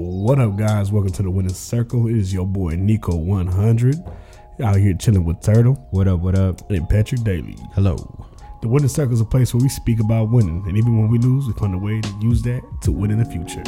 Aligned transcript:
What 0.00 0.38
up, 0.38 0.54
guys? 0.56 0.92
Welcome 0.92 1.10
to 1.14 1.24
the 1.24 1.30
Winning 1.30 1.52
Circle. 1.52 2.06
It 2.06 2.14
is 2.16 2.32
your 2.32 2.46
boy 2.46 2.76
Nico 2.76 3.16
100 3.16 3.96
out 4.62 4.76
here 4.76 4.94
chilling 4.94 5.24
with 5.24 5.40
Turtle 5.40 5.74
What 5.90 6.06
up? 6.06 6.20
What 6.20 6.38
up? 6.38 6.70
and 6.70 6.88
Patrick 6.88 7.24
Daly. 7.24 7.56
Hello. 7.74 7.96
The 8.62 8.68
Winning 8.68 8.88
Circle 8.88 9.14
is 9.14 9.20
a 9.20 9.24
place 9.24 9.52
where 9.52 9.60
we 9.60 9.68
speak 9.68 9.98
about 9.98 10.30
winning, 10.30 10.62
and 10.68 10.78
even 10.78 10.96
when 10.96 11.10
we 11.10 11.18
lose, 11.18 11.48
we 11.48 11.52
find 11.54 11.74
a 11.74 11.78
way 11.78 12.00
to 12.00 12.18
use 12.22 12.42
that 12.42 12.62
to 12.82 12.92
win 12.92 13.10
in 13.10 13.18
the 13.18 13.24
future. 13.24 13.64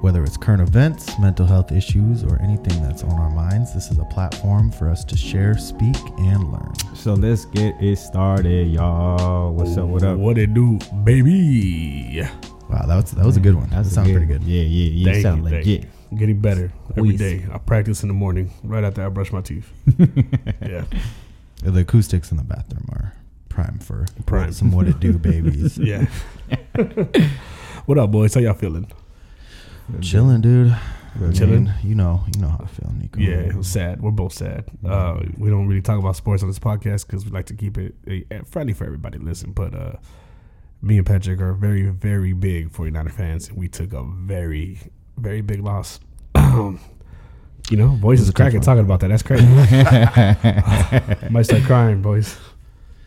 Whether 0.00 0.24
it's 0.24 0.36
current 0.36 0.62
events, 0.62 1.16
mental 1.20 1.46
health 1.46 1.70
issues, 1.70 2.24
or 2.24 2.42
anything 2.42 2.82
that's 2.82 3.04
on 3.04 3.12
our 3.12 3.30
minds, 3.30 3.72
this 3.72 3.88
is 3.92 3.98
a 3.98 4.04
platform 4.06 4.72
for 4.72 4.88
us 4.90 5.04
to 5.04 5.16
share, 5.16 5.56
speak, 5.56 5.96
and 6.18 6.50
learn. 6.50 6.74
So 6.96 7.14
let's 7.14 7.44
get 7.44 7.80
it 7.80 7.98
started, 7.98 8.66
y'all. 8.72 9.54
What's 9.54 9.76
up? 9.76 9.86
What 9.86 10.02
up? 10.02 10.18
What 10.18 10.38
it 10.38 10.54
do, 10.54 10.80
baby? 11.04 12.26
Wow, 12.68 12.84
that 12.86 12.96
was 12.96 13.10
that 13.12 13.24
was 13.24 13.36
a 13.36 13.40
good 13.40 13.54
one. 13.54 13.70
That 13.70 13.76
That's 13.82 13.92
sounds 13.94 14.08
good. 14.08 14.16
pretty 14.16 14.32
good. 14.32 14.42
Yeah, 14.44 14.62
yeah, 14.62 14.90
yeah. 14.90 15.12
Thank 15.12 15.22
sound 15.22 15.38
you, 15.38 15.44
like 15.44 15.52
thank 15.64 15.66
you. 15.66 15.84
Getting 16.18 16.40
better 16.40 16.72
every 16.96 17.10
Please. 17.16 17.18
day. 17.18 17.46
I 17.52 17.58
practice 17.58 18.02
in 18.02 18.08
the 18.08 18.14
morning, 18.14 18.50
right 18.62 18.84
after 18.84 19.04
I 19.04 19.08
brush 19.08 19.32
my 19.32 19.40
teeth. 19.42 19.70
yeah. 20.62 20.84
The 21.62 21.80
acoustics 21.80 22.30
in 22.30 22.36
the 22.36 22.44
bathroom 22.44 22.86
are 22.92 23.12
prime 23.48 23.78
for 23.78 24.06
Prime. 24.26 24.52
some 24.52 24.70
what 24.72 24.86
it 24.88 25.00
do 25.00 25.18
babies. 25.18 25.76
Yeah. 25.78 26.06
what 27.86 27.98
up, 27.98 28.10
boys? 28.10 28.34
How 28.34 28.40
y'all 28.40 28.54
feeling? 28.54 28.90
Chilling, 30.00 30.40
dude. 30.40 30.70
I 30.72 31.32
Chilling? 31.32 31.64
mean, 31.64 31.74
you 31.82 31.94
know, 31.94 32.22
you 32.34 32.40
know 32.40 32.48
how 32.48 32.60
I 32.62 32.66
feel, 32.66 32.92
Nico. 32.96 33.18
Yeah, 33.20 33.38
it 33.40 33.54
was 33.54 33.66
sad. 33.66 34.00
We're 34.00 34.10
both 34.10 34.32
sad. 34.34 34.66
Uh, 34.86 35.20
we 35.36 35.50
don't 35.50 35.66
really 35.66 35.80
talk 35.82 35.98
about 35.98 36.14
sports 36.16 36.42
on 36.42 36.48
this 36.48 36.58
podcast 36.58 37.06
because 37.06 37.24
we 37.24 37.30
like 37.32 37.46
to 37.46 37.54
keep 37.54 37.76
it 37.78 37.94
uh, 38.30 38.44
friendly 38.44 38.72
for 38.74 38.84
everybody 38.84 39.18
to 39.18 39.24
listen. 39.24 39.52
But 39.52 39.74
uh, 39.74 39.92
me 40.82 40.98
and 40.98 41.06
Patrick 41.06 41.40
are 41.40 41.54
very, 41.54 41.88
very 41.88 42.32
big 42.32 42.72
49er 42.72 43.12
fans, 43.12 43.48
and 43.48 43.56
we 43.56 43.68
took 43.68 43.92
a 43.92 44.04
very, 44.04 44.80
very 45.16 45.40
big 45.40 45.60
loss. 45.60 46.00
Um, 46.34 46.78
you 47.70 47.76
know, 47.76 47.88
voice 47.88 48.20
is 48.20 48.30
cracking 48.30 48.60
talking 48.60 48.84
about 48.84 49.00
that. 49.00 49.08
That's 49.08 49.22
crazy. 49.22 49.46
Might 51.30 51.42
start 51.42 51.64
crying, 51.64 52.00
boys. 52.00 52.38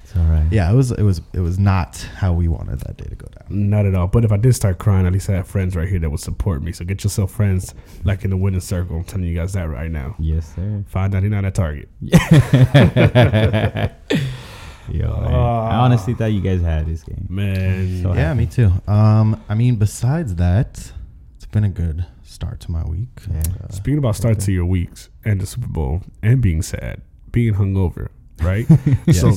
It's 0.03 0.15
all 0.15 0.23
right. 0.25 0.45
Yeah, 0.51 0.71
it 0.71 0.75
was 0.75 0.91
it 0.91 1.03
was 1.03 1.21
it 1.33 1.39
was 1.39 1.57
not 1.57 1.97
how 2.15 2.33
we 2.33 2.47
wanted 2.49 2.79
that 2.81 2.97
day 2.97 3.05
to 3.05 3.15
go 3.15 3.27
down. 3.27 3.69
Not 3.69 3.85
at 3.85 3.95
all. 3.95 4.07
But 4.07 4.25
if 4.25 4.31
I 4.31 4.37
did 4.37 4.53
start 4.53 4.77
crying, 4.77 5.07
at 5.07 5.13
least 5.13 5.29
I 5.29 5.33
have 5.33 5.47
friends 5.47 5.75
right 5.75 5.87
here 5.87 5.99
that 5.99 6.09
would 6.09 6.19
support 6.19 6.61
me. 6.61 6.73
So 6.73 6.83
get 6.83 7.03
yourself 7.03 7.31
friends 7.31 7.73
like 8.03 8.25
in 8.25 8.29
the 8.29 8.37
winning 8.37 8.59
circle. 8.59 8.97
I'm 8.97 9.03
telling 9.05 9.25
you 9.25 9.35
guys 9.35 9.53
that 9.53 9.69
right 9.69 9.89
now. 9.89 10.15
Yes, 10.19 10.53
sir. 10.53 10.83
Five 10.87 11.13
ninety 11.13 11.29
nine 11.29 11.45
at 11.45 11.55
Target. 11.55 11.89
Yo, 14.89 15.07
man. 15.21 15.33
Ah. 15.33 15.69
I 15.69 15.75
honestly 15.77 16.13
thought 16.13 16.31
you 16.33 16.41
guys 16.41 16.61
had 16.61 16.85
this 16.87 17.03
game. 17.03 17.25
Man, 17.29 18.01
So- 18.01 18.13
Yeah, 18.13 18.33
me 18.33 18.45
too. 18.45 18.71
Um, 18.87 19.41
I 19.49 19.55
mean, 19.55 19.75
besides 19.75 20.35
that, 20.35 20.91
it's 21.35 21.45
been 21.45 21.63
a 21.63 21.69
good 21.69 22.05
start 22.23 22.59
to 22.61 22.71
my 22.71 22.83
week. 22.85 23.09
Yeah. 23.29 23.41
Uh, 23.63 23.71
Speaking 23.71 23.97
about 23.99 24.15
start 24.15 24.39
to 24.41 24.51
your 24.51 24.65
weeks 24.65 25.09
and 25.25 25.39
the 25.41 25.45
Super 25.45 25.67
Bowl 25.67 26.01
and 26.23 26.41
being 26.41 26.61
sad, 26.61 27.01
being 27.31 27.53
hungover, 27.55 28.09
right? 28.41 28.65
So 29.13 29.33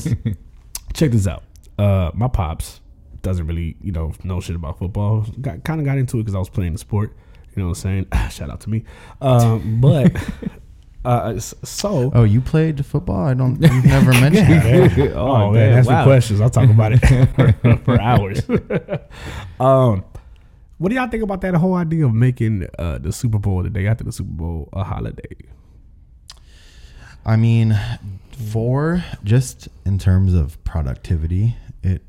check 0.94 1.10
this 1.12 1.26
out. 1.26 1.42
Uh, 1.78 2.10
my 2.14 2.28
pops 2.28 2.80
doesn't 3.22 3.46
really, 3.46 3.76
you 3.80 3.90
know, 3.92 4.12
know 4.22 4.40
shit 4.40 4.54
about 4.56 4.78
football. 4.78 5.26
Got 5.40 5.64
kind 5.64 5.80
of 5.80 5.86
got 5.86 5.98
into 5.98 6.18
it 6.18 6.22
because 6.22 6.34
I 6.34 6.38
was 6.38 6.48
playing 6.50 6.72
the 6.74 6.78
sport. 6.78 7.16
You 7.56 7.62
know 7.62 7.68
what 7.68 7.84
I'm 7.84 8.06
saying? 8.12 8.28
Shout 8.30 8.50
out 8.50 8.60
to 8.62 8.70
me. 8.70 8.84
Um, 9.20 9.80
but 9.80 10.12
uh, 11.04 11.38
so. 11.38 12.10
Oh, 12.14 12.24
you 12.24 12.40
played 12.40 12.84
football? 12.84 13.26
I 13.26 13.34
don't. 13.34 13.60
You've 13.60 13.84
never 13.84 14.12
mentioned 14.12 14.46
that. 14.48 14.96
Yeah. 14.96 15.04
Oh, 15.14 15.26
oh, 15.32 15.52
man, 15.52 15.70
man, 15.70 15.78
ask 15.78 15.90
me 15.90 16.02
questions. 16.04 16.40
I'll 16.40 16.50
talk 16.50 16.70
about 16.70 16.92
it 16.94 16.98
for, 17.62 17.76
for 17.84 18.00
hours. 18.00 18.40
um, 19.60 20.04
what 20.78 20.88
do 20.88 20.94
y'all 20.96 21.08
think 21.08 21.22
about 21.22 21.40
that 21.42 21.54
whole 21.54 21.74
idea 21.74 22.04
of 22.06 22.14
making 22.14 22.66
uh, 22.78 22.98
the 22.98 23.12
Super 23.12 23.38
Bowl 23.38 23.62
the 23.62 23.70
day 23.70 23.86
after 23.86 24.04
the 24.04 24.12
Super 24.12 24.32
Bowl 24.32 24.68
a 24.72 24.82
holiday? 24.84 25.36
I 27.26 27.36
mean, 27.36 27.78
for 28.50 29.02
just 29.22 29.68
in 29.86 29.98
terms 29.98 30.34
of 30.34 30.62
productivity, 30.64 31.56
it 31.82 32.02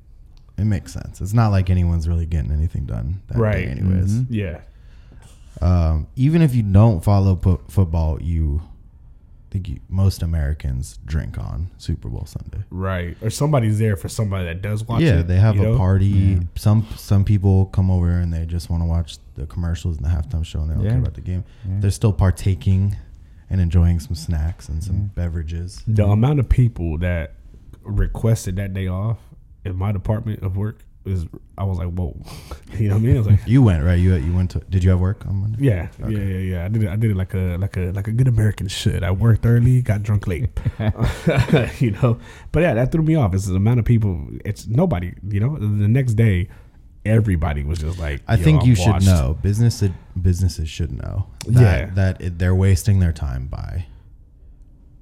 it 0.57 0.66
makes 0.66 0.94
sense. 0.94 1.22
It's 1.22 1.34
not 1.34 1.50
like 1.50 1.69
anyone's 1.69 2.07
really 2.07 2.25
getting 2.25 2.51
anything 2.51 2.85
done 2.85 3.22
that 3.28 3.38
Right. 3.38 3.66
day, 3.66 3.72
anyways. 3.72 4.11
Mhm. 4.22 4.25
Yeah, 4.29 4.59
Um, 5.61 6.07
even 6.16 6.41
if 6.41 6.53
you 6.55 6.63
don't 6.63 7.03
follow 7.03 7.35
po- 7.35 7.61
football, 7.69 8.22
you 8.22 8.61
think 9.55 9.69
you, 9.69 9.79
most 9.88 10.21
Americans 10.21 10.99
drink 11.05 11.38
on 11.38 11.69
Super 11.77 12.09
Bowl 12.09 12.25
Sunday. 12.25 12.63
right. 12.69 13.16
Or 13.21 13.29
somebody's 13.29 13.79
there 13.79 13.95
for 13.95 14.09
somebody 14.09 14.43
that 14.45 14.61
does 14.61 14.83
watch 14.83 15.01
it. 15.01 15.05
yeah, 15.05 15.19
it. 15.19 15.27
they 15.27 15.38
have 15.38 15.57
a 15.57 15.63
know? 15.63 15.77
party. 15.77 16.05
Yeah. 16.05 16.39
Some 16.55 16.85
some 16.97 17.23
people 17.23 17.67
come 17.67 17.89
over 17.89 18.09
and 18.09 18.33
they 18.33 18.45
just 18.45 18.69
want 18.69 18.81
to 18.83 18.85
watch 18.88 19.17
the 19.35 19.45
commercials 19.45 19.95
and 19.97 20.05
the 20.05 20.09
halftime 20.09 20.45
show 20.45 20.59
and 20.59 20.69
they 20.69 20.73
don't 20.75 20.83
Yeah. 20.83 20.89
care 20.91 20.99
about 20.99 21.13
the 21.13 21.21
game. 21.21 21.45
Yeah. 21.67 21.75
They're 21.79 21.91
still 21.91 22.11
partaking 22.13 22.97
and 23.49 23.61
enjoying 23.61 23.99
some 24.01 24.16
snacks 24.16 24.67
and 24.67 24.83
some 24.83 25.11
beverages. 25.16 25.81
The 25.87 26.05
amount 26.05 26.39
of 26.41 26.49
people 26.49 26.97
that 26.97 27.35
requested 27.83 28.55
that 28.57 28.73
day 28.73 28.87
off 28.87 29.19
in 29.63 29.75
my 29.77 29.91
department 29.93 30.43
of 30.43 30.57
work 30.57 30.83
is, 31.05 31.25
I 31.57 31.63
was 31.63 31.77
like, 31.77 31.89
whoa. 31.89 32.16
you 32.77 32.89
know 32.89 32.95
what 32.95 33.01
I 33.01 33.05
mean? 33.05 33.16
I 33.16 33.19
was 33.19 33.27
like, 33.27 33.39
You 33.47 33.61
went 33.61 33.83
right. 33.83 33.99
You 33.99 34.16
you 34.16 34.33
went 34.35 34.51
to. 34.51 34.59
Did 34.69 34.83
you 34.83 34.89
have 34.89 34.99
work 34.99 35.25
on 35.27 35.35
Monday? 35.35 35.57
Yeah, 35.66 35.88
Okay. 36.01 36.13
yeah, 36.13 36.19
yeah, 36.23 36.38
yeah. 36.38 36.66
I 36.66 36.67
did 36.67 36.83
it. 36.83 36.89
I 36.89 36.95
did 36.95 37.11
it 37.11 37.17
like 37.17 37.33
a 37.33 37.57
like 37.57 37.77
a 37.77 37.91
like 37.91 38.07
a 38.07 38.11
good 38.11 38.27
American 38.27 38.67
should. 38.67 39.03
I 39.03 39.11
worked 39.11 39.45
early, 39.45 39.81
got 39.81 40.03
drunk 40.03 40.27
late. 40.27 40.49
you 41.79 41.91
know, 41.91 42.19
but 42.51 42.61
yeah, 42.61 42.73
that 42.73 42.91
threw 42.91 43.03
me 43.03 43.16
off. 43.16 43.33
It's 43.33 43.45
the 43.45 43.55
amount 43.55 43.79
of 43.79 43.85
people. 43.85 44.27
It's 44.43 44.67
nobody. 44.67 45.13
You 45.29 45.39
know, 45.39 45.57
the 45.57 45.88
next 45.88 46.13
day, 46.16 46.47
everybody 47.05 47.63
was 47.63 47.79
just 47.79 47.99
like. 47.99 48.22
I 48.27 48.35
think 48.35 48.61
I'm 48.63 48.67
you 48.69 48.75
should 48.75 49.03
know. 49.05 49.37
Business 49.41 49.83
businesses 50.22 50.69
should 50.69 50.91
know 50.91 51.27
that 51.47 51.61
Yeah. 51.89 51.93
that 51.95 52.22
it, 52.22 52.39
they're 52.39 52.55
wasting 52.55 52.99
their 52.99 53.13
time 53.13 53.47
by 53.47 53.85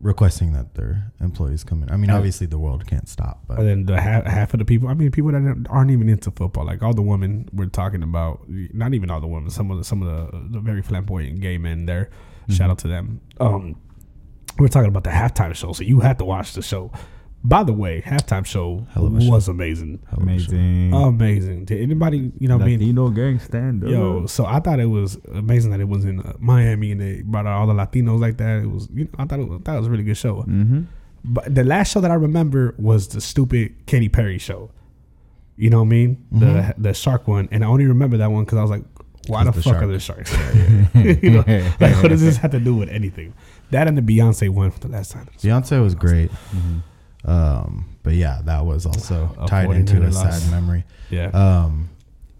requesting 0.04 0.52
that 0.54 0.76
their 0.76 1.12
employees 1.20 1.64
come 1.64 1.82
in. 1.82 1.90
I 1.90 1.98
mean, 1.98 2.10
obviously 2.10 2.46
the 2.46 2.60
world 2.60 2.86
can't 2.86 3.08
stop, 3.08 3.42
but 3.48 3.60
And 3.60 3.68
then 3.68 3.86
the 3.86 4.00
half, 4.00 4.26
half 4.26 4.54
of 4.54 4.60
the 4.60 4.66
people. 4.66 4.90
I 4.90 4.94
mean, 4.94 5.10
people 5.12 5.32
that 5.32 5.66
aren't 5.70 5.92
even 5.92 6.10
into 6.10 6.30
football. 6.30 6.66
Like 6.66 6.84
all 6.84 6.94
the 6.94 7.02
women 7.02 7.50
we're 7.54 7.68
talking 7.68 8.04
about. 8.04 8.42
Not 8.48 8.94
even 8.94 9.10
all 9.10 9.22
the 9.22 9.28
women. 9.28 9.50
Some 9.50 9.72
of 9.72 9.78
the 9.78 9.84
some 9.84 10.04
of 10.04 10.32
the, 10.32 10.40
the 10.50 10.60
very 10.60 10.82
flamboyant 10.82 11.40
gay 11.40 11.58
men 11.58 11.86
there. 11.86 12.10
Mm-hmm. 12.44 12.54
Shout 12.54 12.70
out 12.70 12.80
to 12.80 12.88
them. 12.88 13.22
Um, 13.40 13.78
we're 14.60 14.68
talking 14.68 14.90
about 14.90 15.04
the 15.06 15.10
halftime 15.10 15.56
show, 15.56 15.74
so 15.74 15.84
you 15.84 16.02
had 16.02 16.20
to 16.20 16.26
watch 16.26 16.54
the 16.54 16.62
show. 16.62 16.92
By 17.46 17.64
the 17.64 17.74
way, 17.74 18.02
halftime 18.02 18.46
show 18.46 18.88
Hell 18.92 19.08
of 19.08 19.18
a 19.18 19.22
show. 19.22 19.30
was 19.30 19.48
amazing. 19.50 20.00
Amazing. 20.14 20.94
Amazing. 20.94 21.66
Did 21.66 21.82
anybody, 21.82 22.32
you 22.40 22.48
know, 22.48 22.58
being 22.58 22.80
Latino 22.80 23.10
gang 23.10 23.38
stand 23.40 23.84
up. 23.84 23.90
yo? 23.90 24.26
So 24.28 24.46
I 24.46 24.62
thought 24.62 24.80
it 24.80 24.86
was 24.86 25.18
amazing 25.34 25.72
that 25.72 25.82
it 25.82 25.88
was 25.90 26.06
in 26.06 26.22
uh, 26.22 26.34
Miami 26.40 26.92
and 26.94 27.02
they 27.02 27.22
brought 27.22 27.46
out 27.46 27.60
all 27.60 27.68
the 27.68 27.74
Latinos 27.74 28.22
like 28.22 28.38
that. 28.38 28.64
It 28.64 28.68
was, 28.70 28.88
you 28.94 29.04
know, 29.04 29.10
I 29.20 29.26
thought 29.26 29.40
it 29.42 29.48
was, 29.50 29.60
I 29.60 29.64
thought 29.64 29.76
it 29.76 29.80
was 29.80 29.88
a 29.88 29.92
really 29.92 30.04
good 30.06 30.16
show. 30.18 30.44
Mm-hmm. 30.44 30.84
But 31.26 31.54
the 31.54 31.66
last 31.66 31.92
show 31.92 32.00
that 32.00 32.12
I 32.12 32.16
remember 32.16 32.76
was 32.78 33.10
the 33.10 33.20
stupid 33.20 33.76
Katy 33.88 34.08
Perry 34.10 34.38
show. 34.38 34.72
You 35.58 35.70
know 35.70 35.80
what 35.80 35.86
I 35.88 35.90
mean? 35.90 36.26
The 36.32 36.74
the 36.78 36.94
shark 36.94 37.28
one, 37.28 37.48
and 37.52 37.64
I 37.64 37.68
only 37.68 37.86
remember 37.86 38.18
that 38.18 38.32
one 38.32 38.44
because 38.46 38.58
I 38.58 38.62
was 38.62 38.72
like, 38.72 38.84
why 39.28 39.44
the, 39.44 39.52
'Cause 39.52 39.64
the 39.64 39.70
fuck 39.74 39.84
are 39.84 39.88
there 39.88 40.00
sharks? 40.00 40.32
you 40.96 41.30
know, 41.30 41.44
like 41.80 41.96
what 42.02 42.08
does 42.10 42.22
this 42.22 42.38
have 42.38 42.52
to 42.52 42.60
do 42.60 42.74
with 42.76 42.90
anything? 42.90 43.34
That 43.72 43.88
and 43.88 43.98
the 43.98 44.02
Beyonce 44.02 44.50
one 44.50 44.72
for 44.72 44.80
the 44.80 44.88
last 44.88 45.12
time. 45.12 45.28
Beyonce 45.40 45.82
was 45.82 45.94
great. 45.94 46.32
Mm-hmm. 46.32 46.78
Um, 47.26 47.86
but 48.04 48.14
yeah, 48.14 48.42
that 48.44 48.66
was 48.66 48.86
also 48.86 49.36
A 49.40 49.48
tied 49.48 49.70
into 49.72 49.98
a 50.00 50.10
loss. 50.10 50.42
sad 50.44 50.52
memory. 50.52 50.84
Yeah. 51.10 51.28
Um, 51.28 51.90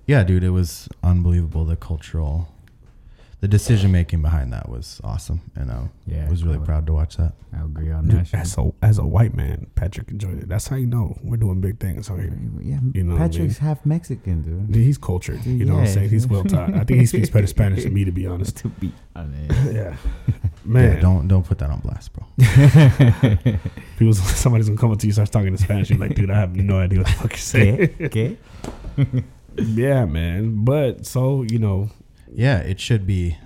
yeah, 0.08 0.24
dude, 0.24 0.44
it 0.44 0.50
was 0.50 0.90
unbelievable. 1.02 1.64
The 1.66 1.76
cultural, 1.78 2.50
the 3.44 3.48
decision 3.50 3.92
making 3.92 4.22
behind 4.22 4.54
that 4.54 4.70
was 4.70 5.02
awesome, 5.04 5.42
and 5.58 5.70
I 5.70 5.90
Yeah, 6.08 6.30
was 6.30 6.46
really 6.46 6.60
I- 6.60 6.64
proud 6.66 6.88
to 6.88 6.94
watch 6.94 7.18
that. 7.18 7.34
I 7.52 7.62
agree 7.66 7.92
on 7.92 8.08
Dude, 8.08 8.22
that. 8.22 8.28
shit. 8.28 8.40
as 8.40 8.58
a 8.58 8.72
as 8.82 8.98
a 9.00 9.06
white 9.06 9.36
man, 9.36 9.68
Patrick 9.76 10.10
enjoyed 10.12 10.38
it. 10.42 10.48
That's 10.48 10.68
how 10.70 10.78
you 10.78 10.86
know 10.88 11.18
we're 11.22 11.36
doing 11.36 11.60
big 11.60 11.78
things 11.78 12.10
over 12.10 12.22
here. 12.22 12.32
Yeah, 12.62 12.80
You 12.94 13.04
know 13.04 13.14
what 13.16 13.22
I 13.22 13.28
Patrick's 13.28 13.58
half 13.58 13.86
Mexican, 13.86 14.44
dude. 14.44 14.72
Dude, 14.72 14.82
He's 14.86 14.98
cultured. 14.98 15.46
You 15.46 15.66
know 15.66 15.74
what 15.74 15.82
I'm 15.82 15.88
saying? 15.88 16.10
He's 16.10 16.26
well 16.26 16.46
taught. 16.46 16.74
I 16.74 16.86
think 16.86 17.02
he 17.02 17.06
speaks 17.06 17.30
better 17.30 17.46
Spanish 17.48 17.84
than 17.84 17.94
me, 17.94 18.06
to 18.06 18.12
be 18.14 18.26
honest. 18.34 18.56
to 18.60 18.70
be 18.70 18.94
honest. 19.14 19.52
Yeah, 19.74 19.98
man. 20.64 20.94
Yeah, 20.94 21.00
don't 21.02 21.28
don't 21.28 21.46
put 21.46 21.58
that 21.60 21.70
on 21.70 21.80
blast, 21.82 22.12
bro. 22.14 22.26
People, 23.98 24.14
somebody's 24.14 24.70
gonna 24.70 24.80
come 24.80 24.92
up 24.92 25.00
to 25.00 25.06
you, 25.08 25.10
and 25.12 25.16
start 25.16 25.32
talking 25.34 25.50
in 25.50 25.58
Spanish. 25.58 25.90
You're 25.90 26.00
like, 26.00 26.16
dude, 26.16 26.32
I 26.32 26.40
have 26.40 26.56
no 26.56 26.80
idea 26.80 27.00
what 27.00 27.08
the 27.08 27.14
fuck 27.14 27.32
you're 27.32 27.38
saying. 27.38 27.78
¿Qué? 28.00 28.38
¿Qué? 28.96 29.24
yeah, 29.58 30.06
man. 30.06 30.64
But 30.64 31.06
so 31.06 31.44
you 31.44 31.60
know, 31.60 31.90
Yeah, 32.36 32.60
it 32.60 32.80
should 32.80 33.06
be. 33.08 33.38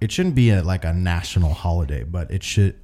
It 0.00 0.12
shouldn't 0.12 0.34
be 0.36 0.50
a, 0.50 0.62
like 0.62 0.84
a 0.84 0.92
national 0.92 1.52
holiday, 1.54 2.04
but 2.04 2.30
it 2.30 2.42
should. 2.42 2.76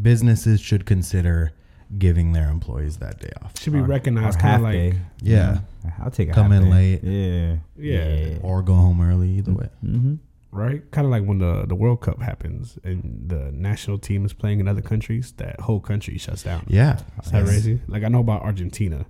Businesses 0.00 0.60
should 0.60 0.86
consider 0.86 1.52
giving 1.98 2.32
their 2.32 2.48
employees 2.48 2.96
that 2.98 3.20
day 3.20 3.30
off, 3.42 3.58
should 3.60 3.72
be 3.74 3.78
Or- 3.80 3.82
recognized 3.84 4.38
or 4.38 4.40
kind 4.40 4.50
half 4.50 4.58
of 4.60 4.64
like 4.64 4.72
day. 4.74 4.98
Yeah. 5.22 5.58
I'll 6.00 6.10
take 6.10 6.30
a 6.30 6.32
Come 6.32 6.50
half 6.50 6.62
in 6.62 6.70
day. 6.70 7.00
late. 7.00 7.58
Yeah. 7.76 8.30
Yeah. 8.32 8.38
or 8.42 8.62
go 8.62 8.74
home 8.74 9.00
early. 9.02 9.28
Either 9.38 9.52
way. 9.52 9.68
Mm-hmm. 9.84 10.14
right, 10.52 10.90
kind 10.90 11.04
of 11.06 11.10
like 11.10 11.24
when 11.24 11.38
the 11.38 11.66
the 11.66 11.74
World 11.74 12.00
Cup 12.00 12.20
happens 12.22 12.78
and 12.84 13.24
the 13.28 13.50
national 13.52 13.98
team 13.98 14.24
is 14.24 14.32
playing 14.32 14.60
in 14.60 14.68
other 14.68 14.80
countries, 14.82 15.32
that 15.36 15.60
whole 15.60 15.80
country 15.80 16.16
shuts 16.18 16.42
down. 16.42 16.64
Yeah, 16.68 17.00
Is 17.22 17.30
that 17.30 17.40
Yes. 17.40 17.48
crazy? 17.48 17.80
Like 17.88 18.04
I 18.04 18.08
know 18.08 18.20
about 18.20 18.42
Argentina. 18.42 19.04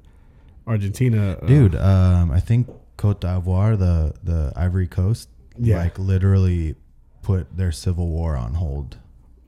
Argentina, 0.66 1.38
uh, 1.42 1.46
dude. 1.46 1.74
Um, 1.76 2.30
I 2.30 2.40
think 2.40 2.68
Cote 2.96 3.20
d'Ivoire, 3.20 3.78
the 3.78 4.14
the 4.22 4.52
Ivory 4.56 4.86
Coast, 4.88 5.28
Yeah. 5.58 5.78
like 5.78 5.98
literally 5.98 6.74
put 7.22 7.56
their 7.56 7.72
civil 7.72 8.08
war 8.08 8.36
on 8.36 8.54
hold 8.54 8.96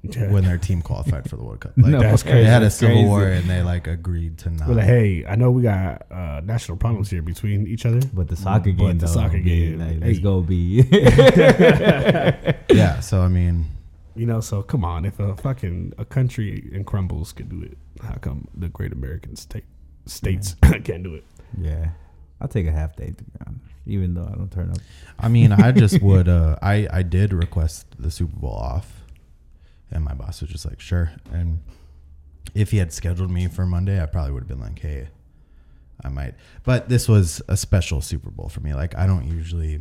Yeah. 0.02 0.30
when 0.30 0.44
their 0.44 0.58
team 0.58 0.80
qualified 0.82 1.28
for 1.28 1.36
the 1.36 1.42
World 1.42 1.60
Cup. 1.60 1.72
Like, 1.78 1.90
No, 1.92 2.00
that's 2.00 2.22
They 2.22 2.44
had 2.44 2.62
a 2.62 2.66
That's 2.66 2.74
civil 2.76 2.94
crazy. 2.96 3.08
war 3.08 3.26
and 3.26 3.48
they 3.50 3.62
like 3.62 3.86
agreed 3.86 4.38
to 4.38 4.50
not. 4.50 4.68
Well, 4.68 4.78
hey, 4.78 5.24
I 5.26 5.34
know 5.36 5.50
we 5.50 5.62
got 5.62 6.06
uh, 6.12 6.40
national 6.44 6.76
problems 6.78 7.10
here 7.10 7.22
between 7.22 7.66
each 7.66 7.84
other. 7.86 8.00
But 8.12 8.28
the 8.28 8.36
soccer 8.36 8.72
But 8.72 8.78
game, 8.78 8.98
the 8.98 9.06
though, 9.06 9.12
soccer 9.12 9.38
game, 9.38 9.78
like, 9.80 9.88
hey. 10.02 10.06
let's 10.08 10.18
go 10.20 10.40
be. 10.42 10.84
yeah, 12.70 13.00
so 13.00 13.20
I 13.22 13.28
mean, 13.28 13.66
You 14.14 14.26
know, 14.26 14.40
so 14.40 14.62
come 14.62 14.84
on, 14.84 15.04
if 15.04 15.18
a 15.18 15.36
fucking 15.36 15.94
a 15.98 16.04
country 16.04 16.68
in 16.72 16.84
crumbles 16.84 17.32
could 17.32 17.48
do 17.48 17.62
it, 17.62 17.76
how 18.02 18.14
come 18.16 18.46
the 18.54 18.68
great 18.68 18.92
American 18.92 19.36
state 19.36 19.64
states 20.06 20.54
can't 20.84 21.02
do 21.02 21.14
it? 21.14 21.24
yeah, 21.58 21.90
I'll 22.40 22.48
take 22.48 22.66
a 22.66 22.72
half 22.72 22.94
day 22.96 23.06
to 23.10 23.24
be 23.24 23.30
honest, 23.46 23.64
even 23.86 24.14
though 24.14 24.28
I 24.30 24.36
don't 24.36 24.50
turn 24.50 24.70
up. 24.70 24.78
I 25.18 25.28
mean, 25.28 25.52
I 25.52 25.72
just 25.72 26.00
would. 26.02 26.28
Uh, 26.28 26.56
I 26.62 26.88
I 26.90 27.02
did 27.02 27.32
request 27.32 27.86
the 27.98 28.10
Super 28.10 28.36
Bowl 28.36 28.54
off, 28.54 29.02
and 29.90 30.04
my 30.04 30.14
boss 30.14 30.40
was 30.40 30.50
just 30.50 30.64
like, 30.66 30.80
"Sure." 30.80 31.10
And 31.32 31.60
if 32.54 32.70
he 32.70 32.78
had 32.78 32.92
scheduled 32.92 33.30
me 33.30 33.48
for 33.48 33.66
Monday, 33.66 34.02
I 34.02 34.06
probably 34.06 34.32
would 34.32 34.42
have 34.42 34.48
been 34.48 34.60
like, 34.60 34.78
"Hey, 34.78 35.08
I 36.02 36.08
might." 36.08 36.34
But 36.64 36.88
this 36.88 37.08
was 37.08 37.42
a 37.48 37.56
special 37.56 38.00
Super 38.00 38.30
Bowl 38.30 38.48
for 38.48 38.60
me. 38.60 38.74
Like, 38.74 38.96
I 38.96 39.06
don't 39.06 39.26
usually. 39.26 39.80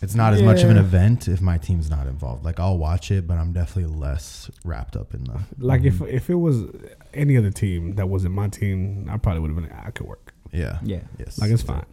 It's 0.00 0.16
not 0.16 0.32
as 0.34 0.42
much 0.42 0.64
of 0.64 0.70
an 0.70 0.78
event 0.78 1.28
if 1.28 1.40
my 1.40 1.58
team's 1.58 1.88
not 1.88 2.08
involved. 2.08 2.44
Like, 2.44 2.58
I'll 2.58 2.76
watch 2.76 3.12
it, 3.12 3.28
but 3.28 3.38
I'm 3.38 3.52
definitely 3.52 3.94
less 3.96 4.50
wrapped 4.64 4.96
up 4.96 5.14
in 5.14 5.22
the. 5.22 5.38
Like 5.58 5.84
if 5.84 6.00
if 6.02 6.28
it 6.28 6.34
was 6.34 6.64
any 7.14 7.36
other 7.36 7.50
team 7.52 7.94
that 7.94 8.08
wasn't 8.08 8.34
my 8.34 8.48
team, 8.48 9.06
I 9.08 9.16
probably 9.18 9.40
would 9.42 9.52
have 9.52 9.62
been. 9.62 9.70
I 9.72 9.92
could 9.92 10.08
work. 10.08 10.34
Yeah. 10.52 10.78
Yeah, 10.82 11.02
Yes. 11.18 11.38
Like 11.38 11.52
it's 11.52 11.62
fine. 11.62 11.84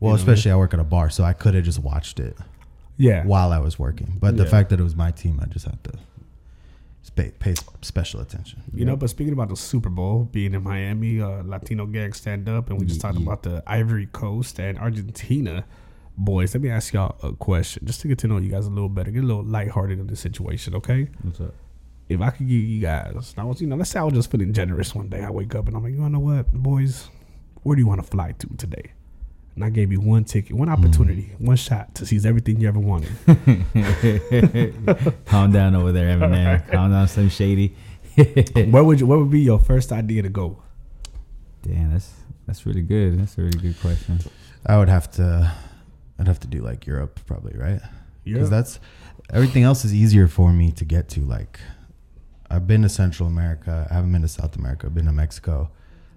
Well, 0.00 0.10
You 0.12 0.16
know 0.16 0.20
especially 0.32 0.50
I 0.52 0.56
work 0.56 0.74
at 0.74 0.80
a 0.80 0.84
bar, 0.84 1.10
so 1.10 1.24
I 1.24 1.32
could 1.32 1.54
have 1.54 1.64
just 1.64 1.78
watched 1.78 2.20
it 2.20 2.36
Yeah. 2.98 3.24
while 3.24 3.52
I 3.52 3.58
was 3.58 3.78
working. 3.78 4.16
But 4.20 4.36
the 4.36 4.46
fact 4.46 4.70
that 4.70 4.80
it 4.80 4.82
was 4.82 4.94
my 4.96 5.10
team, 5.10 5.40
I 5.42 5.46
just 5.46 5.64
had 5.66 5.82
to 5.84 5.92
pay, 7.14 7.30
pay 7.38 7.54
special 7.82 8.20
attention. 8.20 8.62
You 8.74 8.84
know, 8.84 8.96
but 8.96 9.08
speaking 9.08 9.32
about 9.32 9.48
the 9.48 9.56
Super 9.56 9.88
Bowl 9.88 10.28
being 10.30 10.52
in 10.54 10.62
Miami, 10.62 11.20
uh, 11.20 11.42
Latino 11.44 11.86
gang 11.86 12.12
stand 12.12 12.48
up, 12.48 12.68
and 12.68 12.78
we 12.78 12.84
just 12.86 12.98
Yeah, 13.02 13.10
talked 13.12 13.22
about 13.22 13.42
the 13.42 13.62
Ivory 13.66 14.06
Coast 14.06 14.58
and 14.58 14.76
Argentina. 14.78 15.64
Boys, 16.18 16.54
let 16.54 16.62
me 16.62 16.68
ask 16.70 16.92
y'all 16.94 17.16
a 17.22 17.32
question 17.32 17.86
just 17.86 18.00
to 18.02 18.08
get 18.08 18.18
to 18.18 18.26
know 18.28 18.38
you 18.38 18.50
guys 18.50 18.66
a 18.66 18.70
little 18.70 18.88
better, 18.88 19.10
get 19.10 19.22
a 19.24 19.26
little 19.26 19.44
lighthearted 19.44 19.98
in 19.98 20.06
this 20.06 20.20
situation, 20.20 20.74
okay? 20.74 21.08
what's 21.22 21.40
up? 21.40 21.54
If 22.08 22.20
I 22.20 22.30
could 22.30 22.48
give 22.48 22.60
you 22.62 22.80
guys, 22.80 23.34
I 23.36 23.44
was, 23.44 23.60
you 23.60 23.66
know, 23.66 23.76
let's 23.76 23.90
say 23.90 23.98
I 24.00 24.04
was 24.04 24.14
just 24.14 24.30
feeling 24.30 24.52
generous 24.52 24.94
one 24.94 25.08
day. 25.08 25.22
I 25.22 25.30
wake 25.30 25.54
up 25.54 25.66
and 25.68 25.76
I'm 25.76 25.82
like, 25.82 25.92
you 25.92 26.08
know 26.08 26.18
what, 26.20 26.52
boys, 26.52 27.08
where 27.64 27.74
do 27.76 27.80
you 27.82 27.86
want 27.88 28.00
to 28.02 28.06
fly 28.06 28.32
to 28.32 28.46
today? 28.56 28.92
And 29.56 29.64
I 29.64 29.70
gave 29.70 29.90
you 29.90 30.00
one 30.00 30.24
ticket, 30.24 30.54
one 30.54 30.68
mm. 30.68 30.72
opportunity, 30.72 31.32
one 31.38 31.56
shot 31.56 31.94
to 31.96 32.04
seize 32.04 32.26
everything 32.26 32.60
you 32.60 32.68
ever 32.68 32.78
wanted. 32.78 33.08
Calm 35.24 35.50
down 35.50 35.74
over 35.74 35.92
there, 35.92 36.14
Eminem. 36.14 36.70
Calm 36.70 36.90
down, 36.90 37.08
Slim 37.08 37.30
Shady. 37.30 37.74
where 38.70 38.84
would 38.84 39.00
you? 39.00 39.06
What 39.06 39.18
would 39.18 39.30
be 39.30 39.40
your 39.40 39.58
first 39.58 39.92
idea 39.92 40.22
to 40.22 40.28
go? 40.28 40.62
Damn, 41.62 41.92
that's 41.92 42.12
that's 42.46 42.66
really 42.66 42.82
good. 42.82 43.18
That's 43.18 43.38
a 43.38 43.42
really 43.42 43.58
good 43.58 43.80
question. 43.80 44.20
I 44.66 44.76
would 44.76 44.88
have 44.88 45.10
to, 45.12 45.52
I'd 46.18 46.26
have 46.26 46.40
to 46.40 46.46
do 46.46 46.60
like 46.60 46.86
Europe 46.86 47.20
probably, 47.26 47.56
right? 47.56 47.80
Because 48.24 48.50
Europe? 48.50 48.50
that's 48.50 48.80
everything 49.32 49.62
else 49.62 49.84
is 49.84 49.94
easier 49.94 50.28
for 50.28 50.52
me 50.52 50.70
to 50.72 50.84
get 50.84 51.08
to. 51.10 51.20
Like, 51.20 51.60
I've 52.50 52.66
been 52.66 52.82
to 52.82 52.88
Central 52.88 53.28
America. 53.28 53.86
I 53.90 53.94
haven't 53.94 54.12
been 54.12 54.22
to 54.22 54.28
South 54.28 54.56
America. 54.56 54.86
I've 54.86 54.94
been 54.94 55.06
to 55.06 55.12
Mexico. 55.12 55.70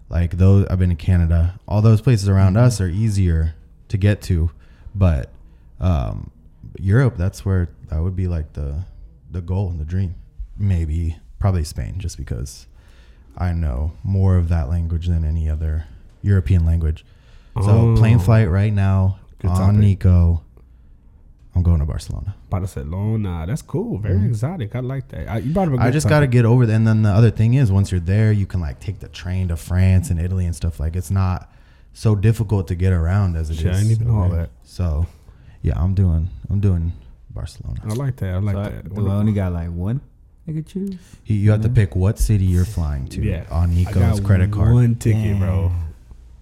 Like 0.10 0.38
those, 0.38 0.66
I've 0.68 0.80
been 0.80 0.90
to 0.90 0.96
Canada. 0.96 1.60
All 1.68 1.82
those 1.82 2.02
places 2.02 2.28
around 2.28 2.54
Mm-hmm. 2.56 2.66
us 2.66 2.82
are 2.82 2.88
easier 2.88 3.54
to 3.90 3.98
get 3.98 4.22
to, 4.24 4.50
but 4.96 5.30
um, 5.80 6.32
Europe, 6.80 7.16
that's 7.18 7.46
where 7.46 7.70
that 7.90 8.02
would 8.02 8.16
be 8.16 8.28
like 8.28 8.54
the 8.54 8.86
the 9.32 9.42
goal 9.42 9.70
and 9.70 9.80
the 9.80 9.86
dream. 9.86 10.16
Maybe 10.58 11.18
probably 11.38 11.64
Spain, 11.64 11.96
just 12.00 12.18
because 12.18 12.68
I 13.38 13.54
know 13.54 13.94
more 14.04 14.36
of 14.38 14.50
that 14.50 14.70
language 14.70 15.08
than 15.08 15.24
any 15.24 15.48
other 15.50 15.86
European 16.22 16.66
language. 16.66 17.06
So 17.64 17.96
plane 17.98 18.18
Oh. 18.18 18.20
flight 18.20 18.50
right 18.50 18.74
now 18.74 19.20
Good 19.40 19.52
on 19.52 19.58
topic. 19.58 19.80
Nico. 19.80 20.44
I'm 21.56 21.64
going 21.64 21.80
to 21.80 21.86
Barcelona. 21.86 22.36
Barcelona. 22.50 23.46
That's 23.48 23.62
cool. 23.64 23.98
Very 23.98 24.26
exotic. 24.26 24.76
I 24.76 24.80
like 24.82 25.08
that. 25.10 25.28
I, 25.30 25.38
you 25.40 25.52
brought 25.52 25.68
up 25.68 25.68
a 25.70 25.72
good 25.72 25.80
Mm-hmm. 25.80 25.88
I 25.88 25.92
just 25.92 26.08
got 26.08 26.20
to 26.22 26.28
get 26.28 26.46
over 26.46 26.66
there. 26.66 26.76
And 26.76 26.88
then 26.88 27.02
the 27.02 27.10
other 27.10 27.32
thing 27.32 27.56
is, 27.56 27.72
once 27.72 27.92
you're 27.92 28.00
there, 28.00 28.32
you 28.32 28.46
can 28.46 28.60
like 28.62 28.80
take 28.80 29.00
the 29.00 29.08
train 29.10 29.48
to 29.50 29.58
France 29.58 30.10
and 30.10 30.20
Italy 30.20 30.46
and 30.46 30.56
stuff. 30.56 30.80
Like 30.80 30.96
it's 30.96 31.12
not 31.12 31.52
so 31.94 32.16
difficult 32.16 32.68
to 32.70 32.76
get 32.76 32.94
around 32.94 33.36
as 33.36 33.50
it 33.50 33.54
is. 33.54 33.60
Shit, 33.60 33.74
I 33.74 33.78
didn't 33.78 33.92
even 33.92 34.08
know 34.08 34.20
all 34.20 34.30
that. 34.30 34.52
So, 34.64 35.08
yeah, 35.62 35.74
I'm 35.76 35.96
doing. 35.96 36.30
I'm 36.50 36.60
doing 36.60 36.94
Barcelona. 37.32 37.82
I 37.84 37.94
like 37.94 38.16
that. 38.18 38.36
I 38.36 38.38
like 38.38 38.56
so 38.56 38.62
I, 38.62 38.70
that. 38.70 38.94
do 38.96 39.10
I 39.10 39.14
only 39.16 39.34
got 39.34 39.52
like 39.52 39.70
one 39.72 40.02
I 40.48 40.52
could 40.54 40.68
choose? 40.68 40.96
You, 41.26 41.36
you 41.36 41.52
have 41.52 41.62
to 41.62 41.70
pick 41.70 41.96
what 41.96 42.20
city 42.20 42.46
you're 42.46 42.64
flying 42.66 43.08
to 43.10 43.22
Yeah. 43.22 43.46
on 43.50 43.76
I 43.86 43.92
got 43.92 44.24
credit 44.24 44.52
card. 44.52 44.74
One 44.74 44.96
ticket, 44.96 45.40
bro. 45.40 45.72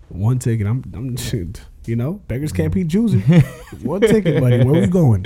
One 0.09 0.38
ticket. 0.39 0.68
I'm. 0.68 0.83
I'm. 0.94 1.15
You 1.88 1.95
know, 1.95 2.13
beggars 2.28 2.51
can't 2.51 2.74
be 2.74 2.84
choosing. 2.86 3.22
one 3.84 4.01
ticket, 4.01 4.42
buddy. 4.42 4.63
Where 4.63 4.81
we 4.81 4.88
going? 4.88 5.24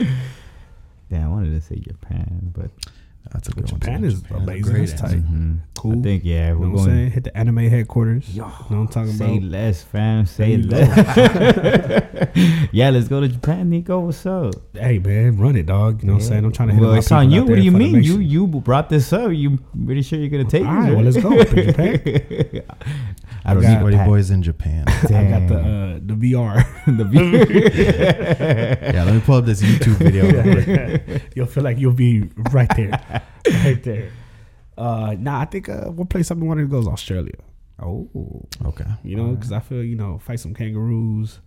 Damn, 1.09 1.23
I 1.25 1.27
wanted 1.27 1.51
to 1.51 1.61
say 1.61 1.75
Japan, 1.77 2.53
but 2.55 2.69
That's 3.33 3.47
a 3.49 3.51
good 3.51 3.69
one. 3.71 3.79
Japan 3.79 4.01
too. 4.01 4.07
is 4.07 4.21
Japan's 4.21 4.39
a 4.39 4.43
amazing. 4.43 4.61
great 4.71 4.83
It's 4.83 4.91
answer. 4.93 5.07
tight. 5.07 5.23
mhm. 5.25 5.57
Cool. 5.77 5.99
I 5.99 6.01
think 6.03 6.23
yeah, 6.23 6.47
You 6.49 6.53
know 6.53 6.59
we're 6.59 6.69
what 6.69 6.79
I'm 6.81 6.85
saying? 6.85 6.97
going. 6.99 7.11
Hit 7.11 7.23
the 7.23 7.37
anime 7.37 7.57
headquarters. 7.57 8.29
Yo, 8.29 8.45
you 8.45 8.49
know 8.49 8.53
what 8.57 8.71
I'm 8.71 8.87
talking 8.87 9.11
say 9.13 9.37
about? 9.37 9.43
less, 9.49 9.83
fam. 9.83 10.25
Say 10.27 10.57
less. 10.57 12.27
yeah, 12.71 12.89
let's 12.91 13.07
go 13.07 13.19
to 13.21 13.27
Japan, 13.27 13.69
Nico. 13.69 13.99
What's 14.01 14.25
up? 14.25 14.53
Hey 14.73 14.99
man, 14.99 15.37
run 15.37 15.55
it, 15.55 15.65
dog. 15.65 16.01
You 16.03 16.07
know 16.07 16.13
what 16.13 16.21
I'm 16.23 16.27
saying? 16.27 16.45
I'm 16.45 16.51
trying 16.51 16.67
to 16.69 16.73
hit 16.75 16.81
Well, 16.81 16.93
it's 16.93 17.11
on 17.11 17.31
you. 17.31 17.43
What 17.45 17.55
do 17.55 17.61
you 17.61 17.71
mean? 17.71 18.03
You 18.03 18.19
you 18.19 18.47
brought 18.47 18.89
this 18.89 19.11
up. 19.11 19.31
You 19.31 19.57
pretty 19.85 20.01
sure 20.03 20.19
you're 20.19 20.29
gonna 20.29 20.45
take 20.45 20.65
All 20.65 20.81
this? 21.03 21.17
well, 21.23 21.31
let's 21.33 21.45
go. 21.55 21.61
Japan. 21.63 22.63
I 23.45 23.53
don't 23.53 23.63
got- 23.63 23.69
need 23.73 23.79
Sweaty 23.81 23.97
pack. 23.97 24.07
boys 24.07 24.29
in 24.31 24.43
Japan. 24.43 24.83
I 24.87 24.91
got 24.91 25.07
the 25.07 25.55
Damn. 25.55 25.95
uh, 25.95 25.99
the 26.03 26.13
VR. 26.13 26.65
the 26.97 27.05
view. 27.05 27.21
yeah, 28.93 29.03
let 29.03 29.13
me 29.13 29.19
pull 29.21 29.35
up 29.35 29.45
this 29.45 29.61
YouTube 29.61 29.95
video. 29.95 31.19
you'll 31.35 31.45
feel 31.47 31.63
like 31.63 31.77
you'll 31.79 31.93
be 31.93 32.29
right 32.51 32.69
there, 32.75 32.91
right 33.63 33.83
there. 33.83 34.11
Uh, 34.77 35.15
nah, 35.19 35.41
I 35.41 35.45
think 35.45 35.69
uh, 35.69 35.85
one 35.91 36.07
place 36.07 36.31
I've 36.31 36.39
been 36.39 36.47
wanting 36.47 36.65
to 36.65 36.71
go 36.71 36.79
is 36.79 36.87
Australia. 36.87 37.33
oh, 37.81 38.09
Okay. 38.65 38.85
You 39.03 39.15
know, 39.15 39.29
because 39.35 39.51
I 39.51 39.59
feel 39.59 39.83
you 39.83 39.95
know 39.95 40.19
fight 40.19 40.39
some 40.39 40.53
kangaroos. 40.53 41.39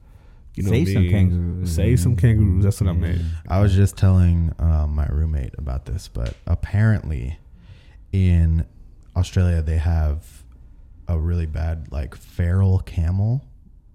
You 0.57 0.63
know, 0.63 0.71
Save 0.71 0.89
some 0.89 1.09
kangaroos. 1.11 1.75
Save 1.75 1.99
some 2.01 2.17
kangaroos. 2.17 2.63
That's 2.65 2.81
what 2.81 2.91
I 2.91 2.93
meant. 2.93 3.23
I 3.49 3.61
was 3.61 3.75
just 3.75 3.97
telling 3.97 4.53
um, 4.61 4.95
my 4.95 5.07
roommate 5.07 5.55
about 5.59 5.85
this, 5.87 6.07
but 6.07 6.35
apparently 6.47 7.39
in 8.13 8.65
Australia 9.17 9.63
they 9.63 9.79
have 9.79 10.44
a 11.09 11.19
really 11.19 11.47
bad 11.47 11.89
like 11.91 12.15
feral 12.17 12.79
camel 12.81 13.45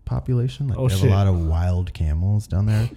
population. 0.06 0.68
Like 0.68 0.78
Oh, 0.78 0.88
they 0.88 0.94
have 0.94 1.02
shit. 1.02 1.12
a 1.12 1.14
lot 1.14 1.28
of 1.28 1.48
wild 1.48 1.94
camels 1.94 2.48
down 2.48 2.66
there, 2.68 2.90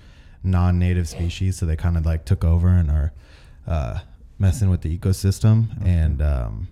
non-native 0.43 1.09
species, 1.09 1.57
so 1.59 1.67
they 1.67 1.77
kind 1.77 1.97
of 1.97 2.05
like 2.07 2.25
took 2.25 2.45
over 2.45 2.69
and 2.69 2.91
are 2.91 3.13
uh, 3.67 4.01
messing 4.39 4.71
with 4.71 4.81
the 4.83 4.97
ecosystem. 4.99 5.67
And 5.87 6.21
um, 6.23 6.69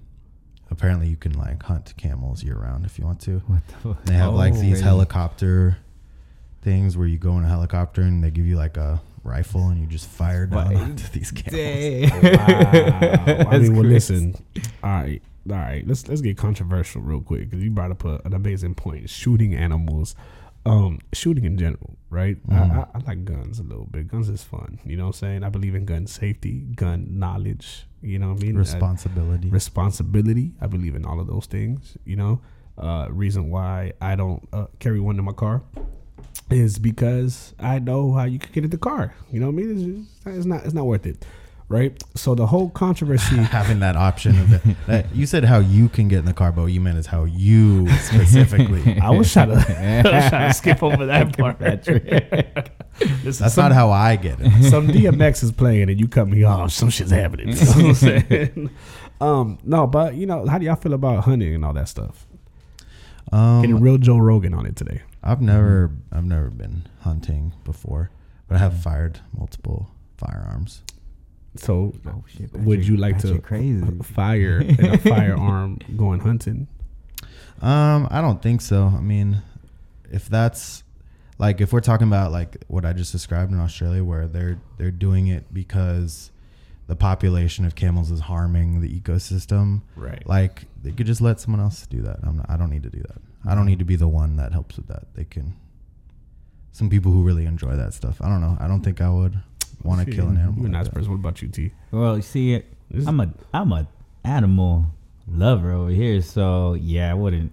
apparently 0.71 1.09
you 1.09 1.17
can 1.17 1.33
like 1.33 1.63
hunt 1.63 1.95
camels 1.97 2.43
year 2.43 2.57
round 2.57 2.85
if 2.85 2.99
you 2.99 3.05
want 3.05 3.21
to. 3.23 3.39
what 3.47 3.67
the 3.69 3.75
fuck? 3.75 4.05
They 4.05 4.15
have 4.15 4.35
like 4.35 4.53
Oh, 4.55 4.57
these 4.57 4.73
really? 4.73 4.83
helicopter 4.83 5.79
things 6.63 6.97
where 6.97 7.07
you 7.07 7.17
go 7.19 7.39
in 7.39 7.45
a 7.45 7.49
helicopter 7.49 8.03
and 8.03 8.23
they 8.23 8.31
give 8.31 8.47
you 8.47 8.57
like 8.57 8.77
a 8.77 9.01
rifle 9.25 9.69
and 9.69 9.81
you 9.81 9.87
just 9.87 10.07
fire 10.09 10.47
down 10.47 10.73
What? 10.75 10.77
onto 10.83 11.09
these 11.09 11.31
camels. 11.31 12.11
Damn. 12.11 12.23
Wow. 12.23 13.51
I 13.51 13.59
mean, 13.61 13.75
well, 13.75 13.85
listen. 13.85 14.35
All 14.83 14.91
right, 14.91 15.23
all 15.49 15.57
right. 15.57 15.87
Let's 15.87 16.09
let's 16.09 16.21
get 16.21 16.37
controversial 16.37 17.01
real 17.03 17.21
quick 17.21 17.49
because 17.51 17.63
you 17.63 17.71
brought 17.71 17.91
up 17.91 18.05
a, 18.05 18.21
an 18.25 18.35
amazing 18.35 18.75
point. 18.75 19.09
Shooting 19.09 19.55
animals, 19.55 20.15
um, 20.67 20.99
shooting 21.13 21.45
in 21.45 21.57
general, 21.57 21.97
right? 22.11 22.37
I, 22.51 22.55
I, 22.57 22.87
I 22.95 22.99
like 23.07 23.25
guns 23.25 23.59
a 23.59 23.63
little 23.63 23.87
bit. 23.87 24.09
Guns 24.09 24.29
is 24.29 24.43
fun. 24.43 24.79
You 24.85 24.97
know 24.97 25.05
what 25.05 25.17
I'm 25.17 25.21
saying? 25.21 25.45
I 25.45 25.49
believe 25.49 25.75
in 25.75 25.85
gun 25.87 26.07
safety, 26.07 26.67
gun 26.75 27.07
knowledge. 27.19 27.87
You 28.03 28.19
know 28.19 28.33
what 28.33 28.43
I 28.43 28.47
mean? 28.47 28.57
I- 28.57 28.61
Responsibility. 28.61 29.49
responsibility. 29.51 30.53
I 30.61 30.67
believe 30.67 30.95
in 30.95 31.05
all 31.07 31.21
of 31.21 31.27
those 31.27 31.47
things. 31.47 31.97
You 32.05 32.17
know, 32.17 32.41
uh, 32.79 33.07
reason 33.11 33.51
why 33.51 33.93
I 34.01 34.17
don't 34.17 34.47
uh, 34.53 34.67
carry 34.79 35.01
one 35.01 35.19
in 35.19 35.25
my 35.25 35.33
car 35.33 35.63
is 36.51 36.79
because 36.79 37.55
I 37.59 37.79
know 37.79 38.13
how 38.13 38.25
you 38.25 38.39
could 38.39 38.53
get 38.53 38.65
in 38.65 38.71
the 38.71 38.79
car. 38.79 39.15
You 39.33 39.41
know 39.41 39.47
what 39.47 39.53
I 39.53 39.57
mean? 39.57 39.71
It's, 39.73 39.83
just, 40.25 40.37
it's 40.37 40.47
not 40.47 40.65
it's 40.65 40.75
not 40.75 40.87
worth 40.87 41.07
it, 41.07 41.25
right? 41.71 42.03
So 42.17 42.35
the 42.35 42.47
whole 42.47 42.69
controversy. 42.69 43.37
Having 43.51 43.81
that 43.81 43.97
option 43.97 44.39
of 44.39 44.51
the, 44.51 44.77
that, 44.87 45.15
you 45.15 45.25
said 45.25 45.45
how 45.45 45.61
you 45.61 45.89
can 45.89 46.09
get 46.09 46.19
in 46.19 46.25
the 46.27 46.35
car, 46.35 46.53
but 46.53 46.67
you 46.67 46.81
meant 46.81 46.99
is 46.99 47.07
how 47.07 47.25
you 47.25 47.89
specifically. 47.99 48.99
I 49.03 49.11
was 49.11 49.33
trying 49.33 49.49
to, 49.49 49.55
I 49.55 50.03
was 50.03 50.29
trying 50.29 50.51
to 50.51 50.55
skip 50.55 50.83
over 50.83 51.07
that 51.07 51.39
part. 51.39 51.59
That's 51.61 53.55
some, 53.55 53.63
not 53.63 53.73
how 53.73 53.91
I 53.91 54.17
get 54.17 54.39
it. 54.41 54.71
some 54.71 54.89
DMX 54.89 55.43
is 55.45 55.53
playing 55.53 55.89
and 55.89 55.99
you 55.99 56.09
cut 56.09 56.29
me 56.29 56.43
off. 56.43 56.73
Some 56.73 56.91
shit's 56.91 57.13
happening. 57.13 57.49
You 57.49 57.55
know 57.55 57.71
what 57.71 57.85
I'm 57.85 57.95
saying? 57.95 58.71
Um, 59.21 59.59
no, 59.63 59.87
but 59.87 60.15
you 60.15 60.27
know, 60.27 60.47
how 60.47 60.59
do 60.59 60.67
y'all 60.67 60.77
feel 60.77 60.93
about 60.95 61.25
hunting 61.25 61.55
and 61.55 61.65
all 61.65 61.73
that 61.75 61.89
stuff? 61.89 62.27
Getting 63.31 63.77
Um, 63.77 63.81
real 63.81 63.97
Joe 63.99 64.19
Rogan 64.19 64.55
on 64.55 64.67
it 64.67 64.75
today. 64.77 65.03
I've 65.23 65.41
never, 65.41 65.93
I've 66.11 66.25
never 66.25 66.51
been 66.51 66.89
hunting 67.03 67.53
before, 67.65 68.11
but 68.49 68.57
I 68.57 68.59
have 68.59 68.83
fired 68.83 69.21
multiple 69.37 69.89
firearms. 70.17 70.83
So, 71.57 71.95
Oh 72.07 72.23
shit! 72.29 72.53
would 72.55 72.87
you 72.87 72.97
like 72.97 73.19
to 73.19 73.41
crazy? 73.41 73.85
fire 74.03 74.61
a 74.79 74.99
firearm 74.99 75.79
going 75.97 76.21
hunting? 76.21 76.69
Um, 77.61 78.07
I 78.11 78.21
don't 78.21 78.41
think 78.41 78.61
so. 78.61 78.87
I 78.87 79.01
mean, 79.01 79.43
if 80.11 80.29
that's 80.29 80.85
like 81.39 81.61
if 81.61 81.73
we're 81.73 81.81
talking 81.81 82.07
about 82.07 82.31
like 82.33 82.65
what 82.69 82.85
I 82.87 82.93
just 82.93 83.11
described 83.13 83.51
in 83.53 83.59
Australia, 83.59 84.05
where 84.05 84.27
they're 84.29 84.59
they're 84.79 84.91
doing 84.93 85.27
it 85.27 85.53
because 85.53 86.31
the 86.87 86.97
population 86.97 87.65
of 87.65 87.75
camels 87.75 88.11
is 88.11 88.21
harming 88.21 88.81
the 88.81 89.01
ecosystem, 89.01 89.83
Right. 89.97 90.27
like 90.27 90.65
they 90.83 90.91
could 90.93 91.07
just 91.07 91.21
let 91.21 91.39
someone 91.41 91.61
else 91.61 91.87
do 91.87 92.03
that. 92.03 92.19
I'm 92.23 92.39
not, 92.39 92.47
I 92.49 92.57
don't 92.57 92.71
need 92.71 92.83
to 92.85 92.91
do 92.91 92.99
that. 93.01 93.19
I 93.49 93.55
don't 93.55 93.67
need 93.67 93.79
to 93.79 93.85
be 93.85 93.97
the 93.97 94.09
one 94.09 94.37
that 94.37 94.53
helps 94.53 94.77
with 94.77 94.87
that. 94.89 95.05
They 95.15 95.25
can. 95.25 95.55
Some 96.73 96.91
people 96.91 97.11
who 97.13 97.23
really 97.23 97.45
enjoy 97.47 97.75
that 97.77 97.95
stuff. 97.95 98.21
I 98.23 98.29
don't 98.29 98.41
know. 98.41 98.57
I 98.61 98.67
don't 98.69 98.83
think 98.83 99.01
I 99.01 99.09
would 99.11 99.41
want 99.83 100.07
to 100.07 100.13
kill 100.15 100.29
an 100.29 100.37
animal. 100.37 100.59
You're 100.59 100.67
a 100.67 100.71
nice 100.71 100.87
that. 100.87 100.95
person. 100.95 101.11
What 101.11 101.19
about 101.19 101.43
you, 101.43 101.49
T? 101.49 101.71
Well, 101.91 102.17
you 102.17 102.23
see, 102.23 102.63
This- 102.91 103.07
I'm 103.07 103.21
a 103.21 103.33
I'm 103.55 103.73
a 103.73 103.87
animal 104.25 104.87
lover 105.29 105.73
over 105.73 105.91
here, 105.91 106.21
so 106.23 106.75
yeah, 106.75 107.11
I 107.11 107.15
wouldn't 107.15 107.53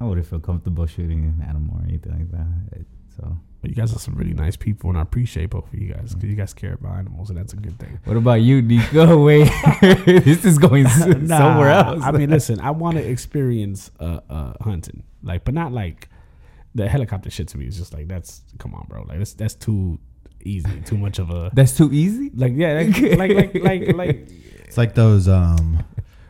I 0.00 0.04
wouldn't 0.04 0.26
feel 0.26 0.40
comfortable 0.40 0.86
shooting 0.86 1.24
an 1.24 1.46
animal 1.46 1.76
or 1.78 1.84
anything 1.88 2.12
like 2.12 2.30
that. 2.32 2.84
So, 3.16 3.36
You 3.62 3.74
guys 3.74 3.94
are 3.94 3.98
some 4.00 4.14
really 4.14 4.32
nice 4.32 4.56
people, 4.56 4.90
and 4.90 4.98
I 4.98 5.02
appreciate 5.02 5.50
both 5.50 5.72
of 5.72 5.78
you 5.78 5.92
guys 5.92 6.14
because 6.14 6.28
you 6.28 6.34
guys 6.34 6.52
care 6.54 6.72
about 6.74 6.96
animals, 6.96 7.28
and 7.30 7.38
that's 7.38 7.52
a 7.52 7.56
good 7.56 7.78
thing. 7.78 8.00
what 8.04 8.16
about 8.16 8.40
you, 8.40 8.62
Nico? 8.62 9.22
Wait, 9.24 9.48
this 10.06 10.44
is 10.44 10.58
going 10.58 10.86
s- 10.86 11.06
Nah, 11.06 11.38
somewhere 11.38 11.68
else. 11.70 12.02
I 12.02 12.10
mean, 12.10 12.30
listen, 12.30 12.58
I 12.58 12.70
want 12.72 12.96
to 12.96 13.04
experience 13.08 13.90
uh, 14.00 14.20
uh, 14.28 14.54
hunting, 14.62 15.04
like, 15.22 15.44
but 15.44 15.54
not 15.54 15.70
like 15.72 16.08
the 16.74 16.88
helicopter 16.88 17.30
shit. 17.30 17.46
To 17.48 17.58
me 17.58 17.66
is 17.66 17.76
just 17.76 17.92
like 17.92 18.08
that's 18.08 18.42
come 18.58 18.74
on, 18.74 18.86
bro. 18.88 19.02
Like 19.06 19.18
that's 19.18 19.34
that's 19.34 19.54
too 19.54 20.00
easy, 20.44 20.80
too 20.84 20.96
much 20.98 21.18
of 21.18 21.30
a 21.30 21.50
that's 21.54 21.76
too 21.76 21.90
easy. 21.92 22.30
like 22.34 22.52
yeah, 22.54 22.72
like 22.74 23.18
like 23.18 23.32
like 23.34 23.54
like, 23.62 23.96
like 23.96 24.28
It's 24.66 24.78
like 24.78 24.94
those 24.94 25.28
um, 25.28 25.84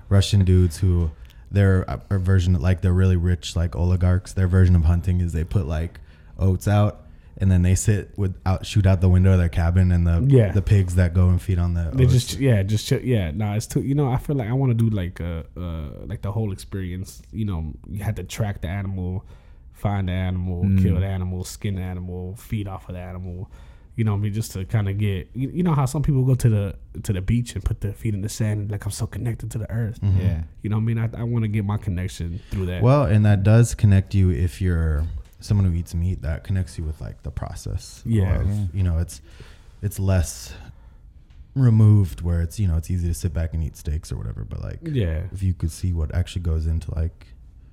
Russian 0.08 0.44
dudes 0.44 0.78
who 0.78 1.10
their 1.50 1.88
uh, 1.88 1.98
their 2.08 2.18
version 2.18 2.54
like 2.60 2.80
the 2.80 2.92
really 2.92 3.16
rich 3.16 3.54
like 3.56 3.76
oligarchs. 3.76 4.32
Their 4.32 4.48
version 4.48 4.74
of 4.76 4.84
hunting 4.84 5.20
is 5.20 5.32
they 5.32 5.44
put 5.44 5.66
like 5.66 6.00
oats 6.38 6.66
out 6.66 7.06
and 7.38 7.50
then 7.50 7.62
they 7.62 7.74
sit 7.74 8.10
with 8.18 8.34
out 8.44 8.66
shoot 8.66 8.84
out 8.86 9.00
the 9.00 9.08
window 9.08 9.32
of 9.32 9.38
their 9.38 9.48
cabin 9.48 9.92
and 9.92 10.06
the 10.06 10.24
Yeah. 10.26 10.50
the 10.52 10.60
pigs 10.62 10.96
that 10.96 11.14
go 11.14 11.28
and 11.28 11.40
feed 11.40 11.58
on 11.58 11.74
the 11.74 11.90
They 11.94 12.04
oats. 12.04 12.12
just 12.12 12.38
yeah, 12.40 12.62
just 12.64 12.86
chill, 12.86 13.00
yeah. 13.00 13.30
Nah, 13.30 13.54
it's 13.54 13.66
too. 13.66 13.80
You 13.80 13.94
know, 13.94 14.10
I 14.10 14.16
feel 14.18 14.34
like 14.36 14.48
I 14.48 14.52
want 14.54 14.70
to 14.70 14.90
do 14.90 14.90
like 14.94 15.20
uh, 15.20 15.42
uh 15.56 15.90
like 16.06 16.22
the 16.22 16.32
whole 16.32 16.52
experience. 16.52 17.22
You 17.32 17.44
know, 17.44 17.72
you 17.88 18.02
had 18.02 18.16
to 18.16 18.24
track 18.24 18.60
the 18.62 18.68
animal, 18.68 19.24
find 19.72 20.08
the 20.08 20.12
animal, 20.12 20.64
Mm. 20.64 20.82
kill 20.82 20.96
the 21.00 21.06
animal, 21.06 21.44
skin 21.44 21.76
the 21.76 21.82
animal, 21.82 22.34
feed 22.36 22.66
off 22.66 22.88
of 22.88 22.94
the 22.96 23.00
animal. 23.00 23.50
You 23.94 24.04
know, 24.04 24.12
what 24.12 24.18
I 24.18 24.20
mean, 24.20 24.32
just 24.32 24.52
to 24.52 24.64
kind 24.64 24.88
of 24.88 24.96
get. 24.96 25.28
You, 25.34 25.50
you 25.50 25.62
know 25.62 25.74
how 25.74 25.84
some 25.84 26.02
people 26.02 26.24
go 26.24 26.34
to 26.34 26.48
the 26.48 26.76
to 27.02 27.12
the 27.12 27.20
beach 27.20 27.54
and 27.54 27.62
put 27.64 27.80
their 27.82 27.92
feet 27.92 28.14
in 28.14 28.22
the 28.22 28.28
sand, 28.28 28.70
like 28.70 28.84
I'm 28.84 28.90
so 28.90 29.06
connected 29.06 29.50
to 29.50 29.58
the 29.58 29.70
earth. 29.70 30.00
Mhm. 30.00 30.18
Yeah. 30.18 30.42
You 30.62 30.70
know, 30.70 30.76
what 30.76 30.82
I 30.82 30.84
mean, 30.84 30.98
I, 30.98 31.10
I 31.18 31.22
want 31.24 31.42
to 31.44 31.48
get 31.48 31.64
my 31.64 31.76
connection 31.76 32.40
through 32.50 32.66
that. 32.66 32.82
Well, 32.82 33.04
and 33.04 33.24
that 33.26 33.42
does 33.42 33.74
connect 33.74 34.14
you 34.14 34.30
if 34.30 34.60
you're 34.62 35.04
someone 35.40 35.66
who 35.66 35.74
eats 35.74 35.94
meat. 35.94 36.22
That 36.22 36.42
connects 36.44 36.78
you 36.78 36.84
with 36.84 37.00
like 37.00 37.22
the 37.22 37.30
process. 37.30 38.02
Yeah. 38.06 38.40
of, 38.40 38.48
Yeah. 38.48 38.64
You 38.72 38.82
know, 38.82 38.98
it's 38.98 39.20
it's 39.82 39.98
less 39.98 40.54
removed 41.54 42.22
where 42.22 42.40
it's 42.40 42.58
you 42.58 42.66
know 42.66 42.76
it's 42.78 42.90
easy 42.90 43.08
to 43.08 43.14
sit 43.14 43.34
back 43.34 43.52
and 43.52 43.62
eat 43.62 43.76
steaks 43.76 44.10
or 44.10 44.16
whatever. 44.16 44.44
But 44.44 44.62
like 44.62 44.78
yeah, 44.82 45.24
if 45.32 45.42
you 45.42 45.52
could 45.54 45.70
see 45.70 45.92
what 45.92 46.14
actually 46.14 46.42
goes 46.42 46.66
into 46.66 46.94
like 46.94 47.26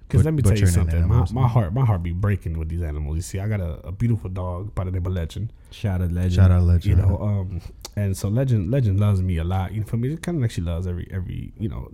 because 0.09 0.25
let 0.25 0.33
me 0.33 0.41
tell 0.41 0.57
you 0.57 0.65
something. 0.65 1.07
My, 1.07 1.25
my 1.31 1.47
heart, 1.47 1.71
my 1.73 1.85
heart 1.85 2.01
be 2.01 2.11
breaking 2.11 2.57
with 2.57 2.67
these 2.67 2.81
animals. 2.81 3.15
You 3.15 3.21
see, 3.21 3.39
I 3.39 3.47
got 3.47 3.61
a, 3.61 3.87
a 3.87 3.91
beautiful 3.91 4.29
dog 4.29 4.73
by 4.73 4.83
the 4.83 4.91
name 4.91 5.05
of 5.05 5.13
Legend. 5.13 5.53
Shout 5.71 6.01
out 6.01 6.11
legend. 6.11 6.33
shout 6.33 6.51
out 6.51 6.63
legend. 6.63 6.97
you 6.97 7.05
know 7.05 7.19
um 7.21 7.61
and 7.95 8.17
so 8.17 8.27
legend 8.27 8.71
legend 8.71 8.99
loves 8.99 9.21
me 9.21 9.37
a 9.37 9.43
lot 9.43 9.71
you 9.71 9.81
know 9.81 9.85
for 9.85 9.97
me 9.97 10.09
it's 10.09 10.19
kind 10.19 10.37
of 10.37 10.41
like 10.41 10.49
she 10.49 10.61
loves 10.61 10.87
every 10.87 11.07
every 11.11 11.53
you 11.59 11.69
know 11.69 11.87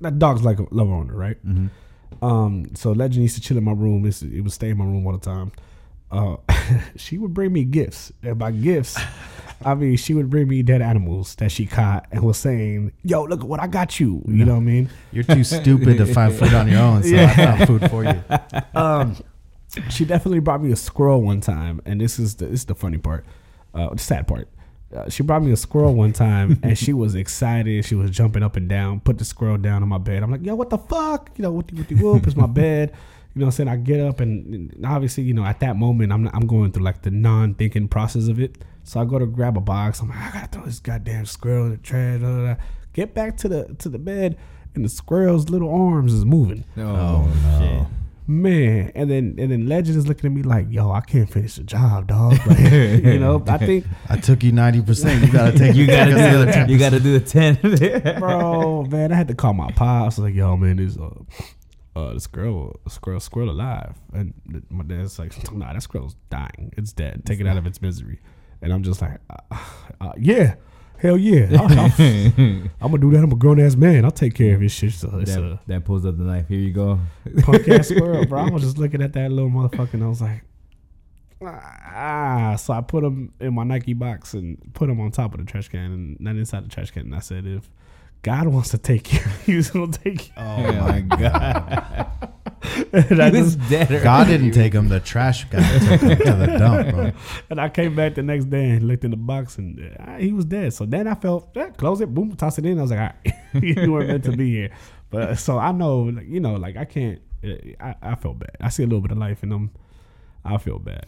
that 0.00 0.18
dog's 0.18 0.42
like 0.42 0.58
a 0.58 0.66
love 0.70 0.88
owner 0.88 1.14
right 1.14 1.36
hmm 1.42 1.66
um 2.22 2.74
so 2.74 2.92
legend 2.92 3.22
used 3.22 3.36
to 3.36 3.40
chill 3.42 3.56
in 3.58 3.62
my 3.64 3.72
room 3.72 4.04
it's, 4.06 4.22
it 4.22 4.40
would 4.40 4.52
stay 4.52 4.70
in 4.70 4.78
my 4.78 4.84
room 4.84 5.06
all 5.06 5.12
the 5.12 5.18
time 5.18 5.52
uh 6.10 6.36
she 6.96 7.18
would 7.18 7.32
bring 7.34 7.52
me 7.52 7.62
gifts 7.62 8.10
and 8.22 8.38
by 8.38 8.50
gifts 8.50 8.98
i 9.64 9.74
mean 9.74 9.96
she 9.96 10.14
would 10.14 10.30
bring 10.30 10.48
me 10.48 10.62
dead 10.62 10.82
animals 10.82 11.34
that 11.36 11.50
she 11.50 11.66
caught 11.66 12.06
and 12.10 12.22
was 12.22 12.38
saying 12.38 12.92
yo 13.04 13.24
look 13.24 13.40
at 13.40 13.46
what 13.46 13.60
i 13.60 13.66
got 13.66 14.00
you 14.00 14.22
you 14.26 14.44
know 14.44 14.54
what 14.54 14.60
i 14.60 14.64
mean 14.64 14.88
You're 15.12 15.24
too 15.24 15.44
stupid 15.44 15.98
to 15.98 16.06
find 16.06 16.34
food 16.34 16.54
on 16.54 16.68
your 16.68 16.80
own, 16.80 17.02
so 17.02 17.16
I 17.16 17.34
found 17.34 17.66
food 17.66 17.90
for 17.90 18.04
you. 18.04 18.22
um, 18.74 19.16
she 19.88 20.04
definitely 20.04 20.40
brought 20.40 20.62
me 20.62 20.72
a 20.72 20.76
squirrel 20.76 21.22
one 21.22 21.40
time, 21.40 21.80
and 21.84 22.00
this 22.00 22.18
is 22.18 22.36
the 22.36 22.46
this 22.46 22.60
is 22.60 22.66
the 22.66 22.74
funny 22.74 22.98
part, 22.98 23.24
uh, 23.74 23.90
the 23.90 23.98
sad 23.98 24.26
part. 24.26 24.48
Uh, 24.94 25.08
she 25.08 25.22
brought 25.22 25.42
me 25.42 25.52
a 25.52 25.56
squirrel 25.56 25.94
one 25.94 26.12
time, 26.12 26.58
and 26.64 26.76
she 26.76 26.92
was 26.92 27.14
excited. 27.14 27.84
She 27.84 27.94
was 27.94 28.10
jumping 28.10 28.42
up 28.42 28.56
and 28.56 28.68
down. 28.68 29.00
Put 29.00 29.18
the 29.18 29.24
squirrel 29.24 29.58
down 29.58 29.82
on 29.82 29.88
my 29.88 29.98
bed. 29.98 30.22
I'm 30.22 30.30
like, 30.32 30.44
yo, 30.44 30.56
what 30.56 30.70
the 30.70 30.78
fuck? 30.78 31.30
You 31.36 31.42
know, 31.42 31.52
what 31.52 31.68
the, 31.68 31.76
what 31.76 31.88
the 31.88 31.94
whoop? 31.94 32.26
is 32.26 32.34
my 32.34 32.46
bed. 32.62 32.92
You 33.34 33.40
know, 33.40 33.46
what 33.46 33.52
I'm 33.52 33.52
saying 33.52 33.68
I 33.68 33.76
get 33.76 34.00
up, 34.00 34.18
and, 34.18 34.72
and 34.74 34.86
obviously, 34.86 35.22
you 35.22 35.34
know, 35.34 35.44
at 35.44 35.60
that 35.60 35.76
moment, 35.76 36.12
I'm 36.12 36.28
I'm 36.28 36.46
going 36.48 36.72
through 36.72 36.84
like 36.84 37.02
the 37.02 37.12
non-thinking 37.12 37.86
process 37.88 38.26
of 38.26 38.40
it. 38.40 38.58
So 38.84 39.00
I 39.00 39.04
go 39.04 39.18
to 39.18 39.26
grab 39.26 39.56
a 39.56 39.60
box. 39.60 40.00
I'm 40.00 40.08
like, 40.08 40.18
I 40.18 40.30
gotta 40.32 40.46
throw 40.48 40.64
this 40.64 40.80
goddamn 40.80 41.26
squirrel 41.26 41.66
in 41.66 41.70
the 41.72 41.76
trash. 41.78 42.18
blah, 42.20 42.28
blah, 42.32 42.54
blah. 42.54 42.64
Get 42.92 43.14
back 43.14 43.36
to 43.38 43.48
the 43.48 43.74
to 43.78 43.88
the 43.88 43.98
bed, 43.98 44.36
and 44.74 44.84
the 44.84 44.88
squirrel's 44.88 45.48
little 45.48 45.72
arms 45.72 46.12
is 46.12 46.24
moving. 46.24 46.64
Oh, 46.76 47.28
no. 47.44 47.86
Man, 48.26 48.92
and 48.94 49.10
then 49.10 49.34
and 49.38 49.50
then 49.50 49.66
Legend 49.66 49.96
is 49.98 50.06
looking 50.06 50.30
at 50.30 50.32
me 50.36 50.42
like, 50.42 50.66
"Yo, 50.70 50.90
I 50.92 51.00
can't 51.00 51.28
finish 51.28 51.56
the 51.56 51.64
job, 51.64 52.06
dog." 52.06 52.38
Like, 52.46 52.60
you 52.60 53.18
know, 53.18 53.42
I 53.48 53.58
think, 53.66 53.84
I 54.08 54.18
took 54.18 54.44
you 54.44 54.52
ninety 54.52 54.80
percent. 54.82 55.24
You 55.26 55.32
gotta 55.32 55.58
take 55.58 55.74
You 55.76 55.86
gotta 55.86 56.12
take 56.14 56.34
us 56.34 56.38
the 56.38 56.44
do 56.46 56.52
10. 56.52 56.68
you 56.68 56.78
gotta 56.78 57.00
do 57.00 57.18
the 57.18 57.24
ten. 58.04 58.20
bro, 58.20 58.84
man, 58.84 59.10
I 59.10 59.16
had 59.16 59.26
to 59.28 59.34
call 59.34 59.52
my 59.52 59.72
pops. 59.72 60.18
I'm 60.18 60.24
like, 60.24 60.34
"Yo, 60.34 60.56
man, 60.56 60.76
this 60.76 60.96
uh, 60.96 61.10
uh, 61.98 62.12
this 62.14 62.28
girl, 62.28 62.78
squirrel, 62.88 63.18
squirrel 63.18 63.50
alive," 63.50 63.96
and 64.12 64.32
my 64.68 64.84
dad's 64.84 65.18
like, 65.18 65.32
"Nah, 65.52 65.72
that 65.72 65.82
squirrel's 65.82 66.14
dying. 66.28 66.72
It's 66.76 66.92
dead. 66.92 67.24
Take 67.26 67.40
it 67.40 67.48
out 67.48 67.56
of 67.56 67.66
its 67.66 67.82
misery." 67.82 68.20
And 68.62 68.72
I'm 68.72 68.82
just 68.82 69.00
like, 69.00 69.18
uh, 69.30 69.56
uh, 70.00 70.12
"Yeah, 70.18 70.54
hell 70.98 71.16
yeah, 71.16 71.46
I'm 71.60 71.68
gonna 72.80 72.98
do 72.98 73.10
that. 73.12 73.22
I'm 73.22 73.32
a 73.32 73.36
grown 73.36 73.58
ass 73.60 73.74
man. 73.76 74.04
I'll 74.04 74.10
take 74.10 74.34
care 74.34 74.54
of 74.54 74.60
his 74.60 74.72
shit." 74.72 74.92
So 74.92 75.08
that, 75.08 75.28
a 75.28 75.60
that 75.66 75.84
pulls 75.84 76.04
up 76.04 76.18
the 76.18 76.24
knife. 76.24 76.48
Here 76.48 76.58
you 76.58 76.72
go. 76.72 76.98
punk 77.42 77.68
ass 77.68 77.88
squirrel, 77.88 78.26
bro. 78.26 78.40
I 78.46 78.50
was 78.50 78.62
just 78.62 78.78
looking 78.78 79.02
at 79.02 79.12
that 79.14 79.30
little 79.30 79.50
motherfucker 79.50 79.94
and 79.94 80.04
I 80.04 80.08
was 80.08 80.20
like, 80.20 80.42
ah. 81.42 82.56
So 82.58 82.72
I 82.74 82.80
put 82.82 83.02
him 83.04 83.32
in 83.40 83.54
my 83.54 83.64
Nike 83.64 83.94
box 83.94 84.34
and 84.34 84.58
put 84.74 84.90
him 84.90 85.00
on 85.00 85.10
top 85.10 85.32
of 85.34 85.40
the 85.40 85.46
trash 85.46 85.68
can 85.68 85.80
and 85.92 86.20
not 86.20 86.36
inside 86.36 86.64
the 86.64 86.68
trash 86.68 86.90
can. 86.90 87.02
And 87.02 87.14
I 87.14 87.20
said, 87.20 87.46
if 87.46 87.70
God 88.22 88.48
wants 88.48 88.70
to 88.70 88.78
take 88.78 89.04
care, 89.04 89.26
He's 89.46 89.70
gonna 89.70 89.92
take 89.92 90.28
you. 90.28 90.32
Oh 90.36 90.72
my 90.72 91.00
god! 91.00 92.29
and, 92.92 93.22
I 93.22 93.30
was 93.30 93.56
just, 93.56 93.70
dead. 93.70 94.02
God 94.02 94.26
didn't 94.26 94.52
take 94.52 94.72
him. 94.72 94.88
The 94.88 95.00
trash 95.00 95.44
guy 95.44 95.78
took 95.78 96.00
him 96.00 96.18
to 96.18 96.32
the 96.34 96.56
dump, 96.58 96.90
bro. 96.90 97.12
and 97.50 97.60
I 97.60 97.68
came 97.68 97.94
back 97.94 98.14
the 98.14 98.22
next 98.22 98.50
day 98.50 98.70
and 98.70 98.86
looked 98.86 99.04
in 99.04 99.10
the 99.10 99.16
box 99.16 99.56
and 99.56 99.96
uh, 99.98 100.16
he 100.16 100.32
was 100.32 100.44
dead. 100.44 100.74
So 100.74 100.84
then 100.84 101.06
I 101.06 101.14
felt, 101.14 101.50
yeah, 101.54 101.70
close 101.70 102.00
it, 102.00 102.12
boom, 102.12 102.36
toss 102.36 102.58
it 102.58 102.66
in. 102.66 102.78
I 102.78 102.82
was 102.82 102.90
like, 102.90 103.00
all 103.00 103.32
right, 103.54 103.62
you 103.62 103.92
weren't 103.92 104.08
meant 104.08 104.24
to 104.24 104.36
be 104.36 104.50
here. 104.50 104.70
But 105.10 105.38
so 105.38 105.58
I 105.58 105.72
know, 105.72 106.00
like, 106.00 106.28
you 106.28 106.40
know, 106.40 106.54
like 106.54 106.76
I 106.76 106.84
can't. 106.84 107.20
uh, 107.42 107.48
I, 107.80 107.94
I 108.02 108.14
felt 108.16 108.38
bad. 108.38 108.56
I 108.60 108.68
see 108.68 108.82
a 108.82 108.86
little 108.86 109.00
bit 109.00 109.12
of 109.12 109.18
life 109.18 109.42
in 109.42 109.48
them. 109.48 109.70
I 110.44 110.58
feel 110.58 110.78
bad. 110.78 111.06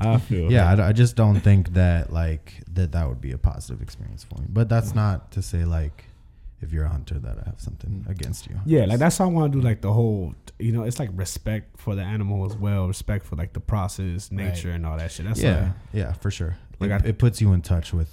I 0.00 0.18
feel 0.18 0.50
Yeah, 0.50 0.70
I, 0.70 0.88
I 0.88 0.92
just 0.92 1.16
don't 1.16 1.40
think 1.40 1.74
that 1.74 2.12
like 2.12 2.62
that 2.72 2.92
that 2.92 3.08
would 3.08 3.20
be 3.20 3.32
a 3.32 3.38
positive 3.38 3.82
experience 3.82 4.24
for 4.24 4.40
me. 4.40 4.46
But 4.48 4.68
that's 4.68 4.94
not 4.94 5.30
to 5.32 5.42
say 5.42 5.64
like 5.64 6.04
if 6.60 6.72
you're 6.72 6.84
a 6.84 6.88
hunter 6.88 7.18
that 7.18 7.36
I 7.38 7.44
have 7.50 7.60
something 7.60 8.04
against 8.08 8.48
you. 8.48 8.56
Yeah, 8.64 8.86
like 8.86 8.98
that's 8.98 9.18
how 9.18 9.24
I 9.26 9.28
want 9.28 9.52
to 9.52 9.58
do 9.60 9.64
like 9.66 9.80
the 9.82 9.92
whole, 9.92 10.34
you 10.58 10.72
know, 10.72 10.84
it's 10.84 10.98
like 10.98 11.10
respect 11.12 11.78
for 11.78 11.94
the 11.94 12.02
animal 12.02 12.46
as 12.46 12.56
well, 12.56 12.86
respect 12.88 13.26
for 13.26 13.36
like 13.36 13.52
the 13.52 13.60
process, 13.60 14.32
nature, 14.32 14.70
and 14.70 14.86
all 14.86 14.96
that 14.96 15.10
shit. 15.12 15.26
That's 15.26 15.42
yeah, 15.42 15.60
like, 15.60 15.72
yeah, 15.92 16.12
for 16.12 16.30
sure. 16.30 16.56
Like 16.80 16.90
it, 16.90 17.04
I- 17.04 17.08
it 17.08 17.18
puts 17.18 17.40
you 17.40 17.52
in 17.52 17.60
touch 17.62 17.92
with 17.92 18.10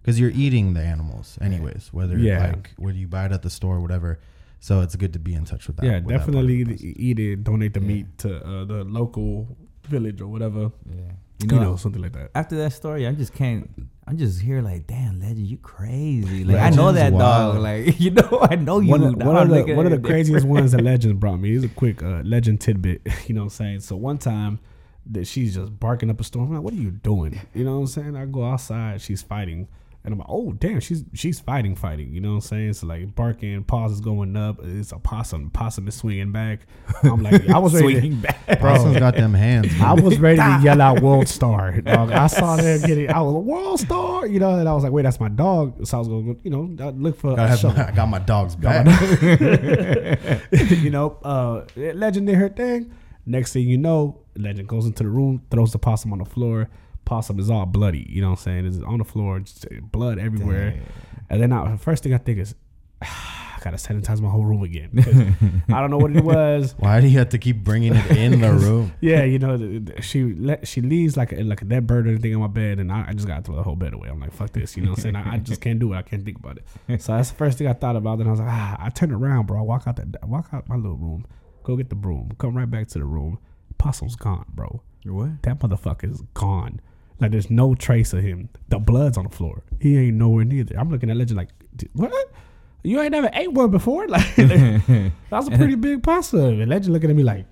because 0.00 0.20
you're 0.20 0.30
eating 0.30 0.74
the 0.74 0.82
animals 0.82 1.38
anyways, 1.40 1.88
whether 1.92 2.16
Yeah. 2.18 2.46
like 2.48 2.70
whether 2.76 2.96
you 2.96 3.08
buy 3.08 3.26
it 3.26 3.32
at 3.32 3.42
the 3.42 3.50
store 3.50 3.76
or 3.76 3.80
whatever. 3.80 4.18
So 4.60 4.80
it's 4.80 4.96
good 4.96 5.12
to 5.12 5.18
be 5.18 5.34
in 5.34 5.44
touch 5.44 5.66
with 5.66 5.76
that. 5.78 5.84
yeah, 5.84 5.98
with 5.98 6.06
that 6.08 6.18
definitely 6.18 6.64
the 6.64 6.74
eat, 6.88 6.96
eat 6.98 7.18
it, 7.18 7.44
donate 7.44 7.74
the 7.74 7.80
Yeah. 7.80 7.86
meat 7.86 8.18
to 8.18 8.36
uh, 8.46 8.64
the 8.64 8.84
local 8.84 9.56
village 9.88 10.20
or 10.22 10.28
whatever, 10.28 10.70
Yeah. 10.88 11.12
You 11.50 11.56
You 11.56 11.62
know, 11.62 11.70
know, 11.72 11.76
something 11.76 12.00
like 12.02 12.12
that. 12.12 12.30
after 12.34 12.56
that 12.56 12.72
story, 12.72 13.06
I 13.06 13.12
just 13.12 13.32
can't. 13.34 13.70
I'm 14.06 14.18
just 14.18 14.40
here 14.40 14.60
like, 14.60 14.86
damn, 14.86 15.18
legend, 15.20 15.46
you 15.46 15.56
crazy. 15.56 16.44
Like 16.44 16.58
I 16.58 16.70
know 16.70 16.92
that 16.92 17.10
dog. 17.12 17.58
Like 17.58 17.98
you 18.04 18.10
know, 18.10 18.46
I 18.50 18.54
know 18.56 18.80
you. 18.80 18.90
One, 18.90 19.02
of- 19.02 19.16
one 19.16 19.36
of 19.36 19.48
the 19.66 19.74
one 19.74 19.86
of 19.86 19.92
the 19.92 19.98
craziest 20.08 20.46
ones 20.46 20.72
that 20.72 20.82
Legends 20.82 21.18
brought 21.18 21.38
me. 21.38 21.50
Here's 21.50 21.64
a 21.64 21.68
quick 21.68 22.02
uh, 22.02 22.20
Legend 22.24 22.60
tidbit. 22.60 23.02
You 23.26 23.34
know 23.34 23.40
what 23.42 23.44
I'm 23.46 23.50
saying? 23.50 23.80
So 23.80 23.96
one 23.96 24.18
time 24.18 24.58
that 25.10 25.26
she's 25.26 25.54
just 25.54 25.78
barking 25.80 26.10
up 26.10 26.20
a 26.20 26.24
storm. 26.24 26.48
I'm 26.48 26.54
like, 26.54 26.62
what 26.64 26.72
are 26.74 26.76
you 26.76 26.90
doing? 26.90 27.40
You 27.54 27.64
know 27.64 27.74
what 27.74 27.80
I'm 27.80 27.86
saying? 27.88 28.16
I 28.16 28.24
go 28.26 28.44
outside. 28.44 29.00
She's 29.02 29.22
fighting. 29.22 29.68
And 30.06 30.12
I'm 30.12 30.18
like, 30.18 30.28
oh 30.30 30.52
damn, 30.52 30.80
she's 30.80 31.02
she's 31.14 31.40
fighting, 31.40 31.74
fighting. 31.74 32.12
You 32.12 32.20
know 32.20 32.28
what 32.30 32.34
I'm 32.34 32.40
saying? 32.42 32.72
So 32.74 32.86
like 32.86 33.14
barking, 33.14 33.64
paws 33.64 33.90
is 33.92 34.00
going 34.02 34.36
up. 34.36 34.58
It's 34.62 34.92
a 34.92 34.98
possum. 34.98 35.48
Possum 35.48 35.88
is 35.88 35.94
swinging 35.94 36.30
back. 36.30 36.66
I'm 37.02 37.22
like, 37.22 37.48
I 37.48 37.58
was 37.58 37.72
ready. 37.80 37.98
Swinging 38.00 38.20
To, 38.20 38.26
back. 38.26 38.60
Possum's 38.60 38.98
got 38.98 39.16
them 39.16 39.32
hands. 39.32 39.72
I 39.80 39.94
was 39.94 40.18
ready 40.18 40.36
to 40.36 40.60
yell 40.62 40.82
out 40.82 41.00
"World 41.02 41.26
Star." 41.26 41.80
Dog. 41.80 42.12
I 42.12 42.26
saw 42.26 42.56
them 42.56 42.82
getting. 42.82 43.10
I 43.10 43.22
was 43.22 43.32
like, 43.32 43.44
"World 43.44 43.80
Star," 43.80 44.26
you 44.26 44.38
know, 44.40 44.58
and 44.58 44.68
I 44.68 44.74
was 44.74 44.84
like, 44.84 44.92
"Wait, 44.92 45.04
that's 45.04 45.20
my 45.20 45.30
dog." 45.30 45.86
So 45.86 45.96
I 45.96 45.98
was 46.00 46.08
going, 46.08 46.38
you 46.42 46.50
know, 46.50 46.86
I'd 46.86 46.98
look 46.98 47.18
for 47.18 47.34
Gotta 47.34 47.54
a 47.54 47.56
show. 47.56 47.68
my- 47.72 47.88
I 47.88 47.90
got 47.92 48.06
my 48.10 48.18
dog's 48.18 48.56
Got 48.56 48.84
back. 48.84 50.42
you 50.52 50.90
know, 50.90 51.18
uh, 51.24 51.64
Legend 51.76 52.26
did 52.26 52.36
her 52.36 52.48
thing. 52.50 52.92
Next 53.26 53.54
thing 53.54 53.66
you 53.68 53.78
know, 53.78 54.20
Legend 54.36 54.68
goes 54.68 54.84
into 54.84 55.02
the 55.02 55.08
room, 55.08 55.42
throws 55.50 55.72
the 55.72 55.78
possum 55.78 56.12
on 56.12 56.18
the 56.18 56.24
floor. 56.26 56.68
Possum 57.04 57.38
is 57.38 57.50
all 57.50 57.66
bloody. 57.66 58.06
You 58.08 58.20
know 58.22 58.30
what 58.30 58.38
I'm 58.40 58.44
saying? 58.44 58.66
It's 58.66 58.78
on 58.80 58.98
the 58.98 59.04
floor, 59.04 59.40
just 59.40 59.66
blood 59.92 60.18
everywhere. 60.18 60.80
And 61.30 61.42
then 61.42 61.52
I, 61.52 61.70
the 61.72 61.78
first 61.78 62.02
thing 62.02 62.14
I 62.14 62.18
think 62.18 62.38
is, 62.38 62.54
I 63.02 63.58
gotta 63.70 63.76
sanitize 63.78 64.20
my 64.20 64.28
whole 64.28 64.44
room 64.44 64.62
again. 64.62 64.90
I 65.70 65.80
don't 65.80 65.90
know 65.90 65.96
what 65.96 66.14
it 66.14 66.22
was. 66.24 66.74
Why 66.78 67.00
do 67.00 67.06
you 67.08 67.18
have 67.18 67.30
to 67.30 67.38
keep 67.38 67.64
bringing 67.64 67.94
it 67.94 68.10
in 68.10 68.40
the 68.42 68.52
room? 68.52 68.92
Yeah, 69.00 69.24
you 69.24 69.38
know, 69.38 69.56
the- 69.56 69.78
the- 69.78 70.02
she 70.02 70.22
let 70.34 70.68
she 70.68 70.82
leaves 70.82 71.16
like 71.16 71.32
a, 71.32 71.42
like 71.42 71.62
a 71.62 71.64
dead 71.64 71.86
bird 71.86 72.06
or 72.06 72.10
anything 72.10 72.34
on 72.34 72.42
my 72.42 72.46
bed, 72.46 72.78
and 72.78 72.92
I, 72.92 73.06
I 73.08 73.12
just 73.14 73.26
got 73.26 73.36
to 73.36 73.42
throw 73.42 73.56
the 73.56 73.62
whole 73.62 73.74
bed 73.76 73.94
away. 73.94 74.08
I'm 74.10 74.20
like, 74.20 74.32
fuck 74.34 74.52
this, 74.52 74.76
you 74.76 74.82
know 74.82 74.90
what 74.90 74.98
I'm 74.98 75.02
saying? 75.02 75.16
I, 75.16 75.34
I 75.34 75.38
just 75.38 75.62
can't 75.62 75.78
do 75.78 75.94
it. 75.94 75.96
I 75.96 76.02
can't 76.02 76.24
think 76.24 76.38
about 76.38 76.58
it. 76.58 77.00
So 77.02 77.16
that's 77.16 77.30
the 77.30 77.36
first 77.36 77.56
thing 77.56 77.66
I 77.66 77.72
thought 77.72 77.96
about. 77.96 78.18
Then 78.18 78.26
I 78.28 78.30
was 78.32 78.40
like, 78.40 78.50
ah, 78.50 78.76
I 78.78 78.90
turn 78.90 79.10
around, 79.12 79.46
bro. 79.46 79.58
I 79.58 79.62
walk 79.62 79.84
out 79.86 79.96
that 79.96 80.28
walk 80.28 80.48
out 80.52 80.68
my 80.68 80.76
little 80.76 80.96
room, 80.98 81.26
go 81.62 81.74
get 81.76 81.88
the 81.88 81.94
broom, 81.96 82.32
come 82.38 82.54
right 82.56 82.70
back 82.70 82.88
to 82.88 82.98
the 82.98 83.04
room. 83.06 83.38
Possum's 83.78 84.16
gone, 84.16 84.44
bro. 84.54 84.82
What? 85.06 85.42
That 85.42 85.58
motherfucker 85.60 86.10
is 86.10 86.22
gone. 86.34 86.80
Like 87.20 87.30
there's 87.30 87.50
no 87.50 87.74
trace 87.74 88.12
of 88.12 88.22
him. 88.22 88.48
The 88.68 88.78
blood's 88.78 89.16
on 89.16 89.24
the 89.24 89.30
floor. 89.30 89.62
He 89.80 89.96
ain't 89.96 90.16
nowhere 90.16 90.44
neither. 90.44 90.76
I'm 90.78 90.90
looking 90.90 91.10
at 91.10 91.16
Legend 91.16 91.36
like, 91.36 91.50
what? 91.92 92.12
You 92.82 93.00
ain't 93.00 93.12
never 93.12 93.30
ate 93.32 93.52
one 93.52 93.70
before? 93.70 94.06
Like 94.08 94.36
that 94.36 95.12
was 95.30 95.48
a 95.48 95.52
pretty 95.52 95.74
big 95.76 96.02
possum. 96.02 96.60
And 96.60 96.68
Legend 96.68 96.92
looking 96.92 97.10
at 97.10 97.16
me 97.16 97.22
like, 97.22 97.46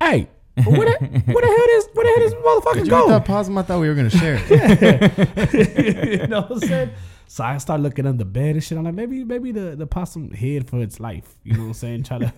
hey, 0.00 0.28
where 0.54 0.64
the, 0.64 1.22
where 1.26 1.42
the 1.42 1.46
hell 1.46 1.78
is 1.78 1.88
where 1.94 2.04
the 2.04 2.10
hell 2.10 2.18
this 2.18 2.34
motherfucker 2.34 2.74
Did 2.74 2.86
you 2.86 2.90
go? 2.90 3.08
that 3.08 3.24
possum? 3.24 3.56
I 3.58 3.62
thought 3.62 3.80
we 3.80 3.88
were 3.88 3.94
gonna 3.94 4.10
share. 4.10 4.38
it. 4.50 6.20
you 6.20 6.26
know 6.26 6.42
what 6.42 6.50
I'm 6.52 6.60
saying? 6.60 6.90
So 7.28 7.44
I 7.44 7.56
start 7.58 7.80
looking 7.80 8.06
under 8.06 8.18
the 8.18 8.24
bed 8.24 8.56
and 8.56 8.64
shit. 8.64 8.76
I'm 8.76 8.84
like, 8.84 8.94
maybe 8.94 9.24
maybe 9.24 9.52
the, 9.52 9.76
the 9.76 9.86
possum 9.86 10.32
hid 10.32 10.68
for 10.68 10.80
its 10.80 10.98
life. 11.00 11.38
You 11.44 11.54
know 11.54 11.60
what 11.60 11.66
I'm 11.68 11.74
saying? 11.74 12.02
Try 12.02 12.18
to 12.18 12.32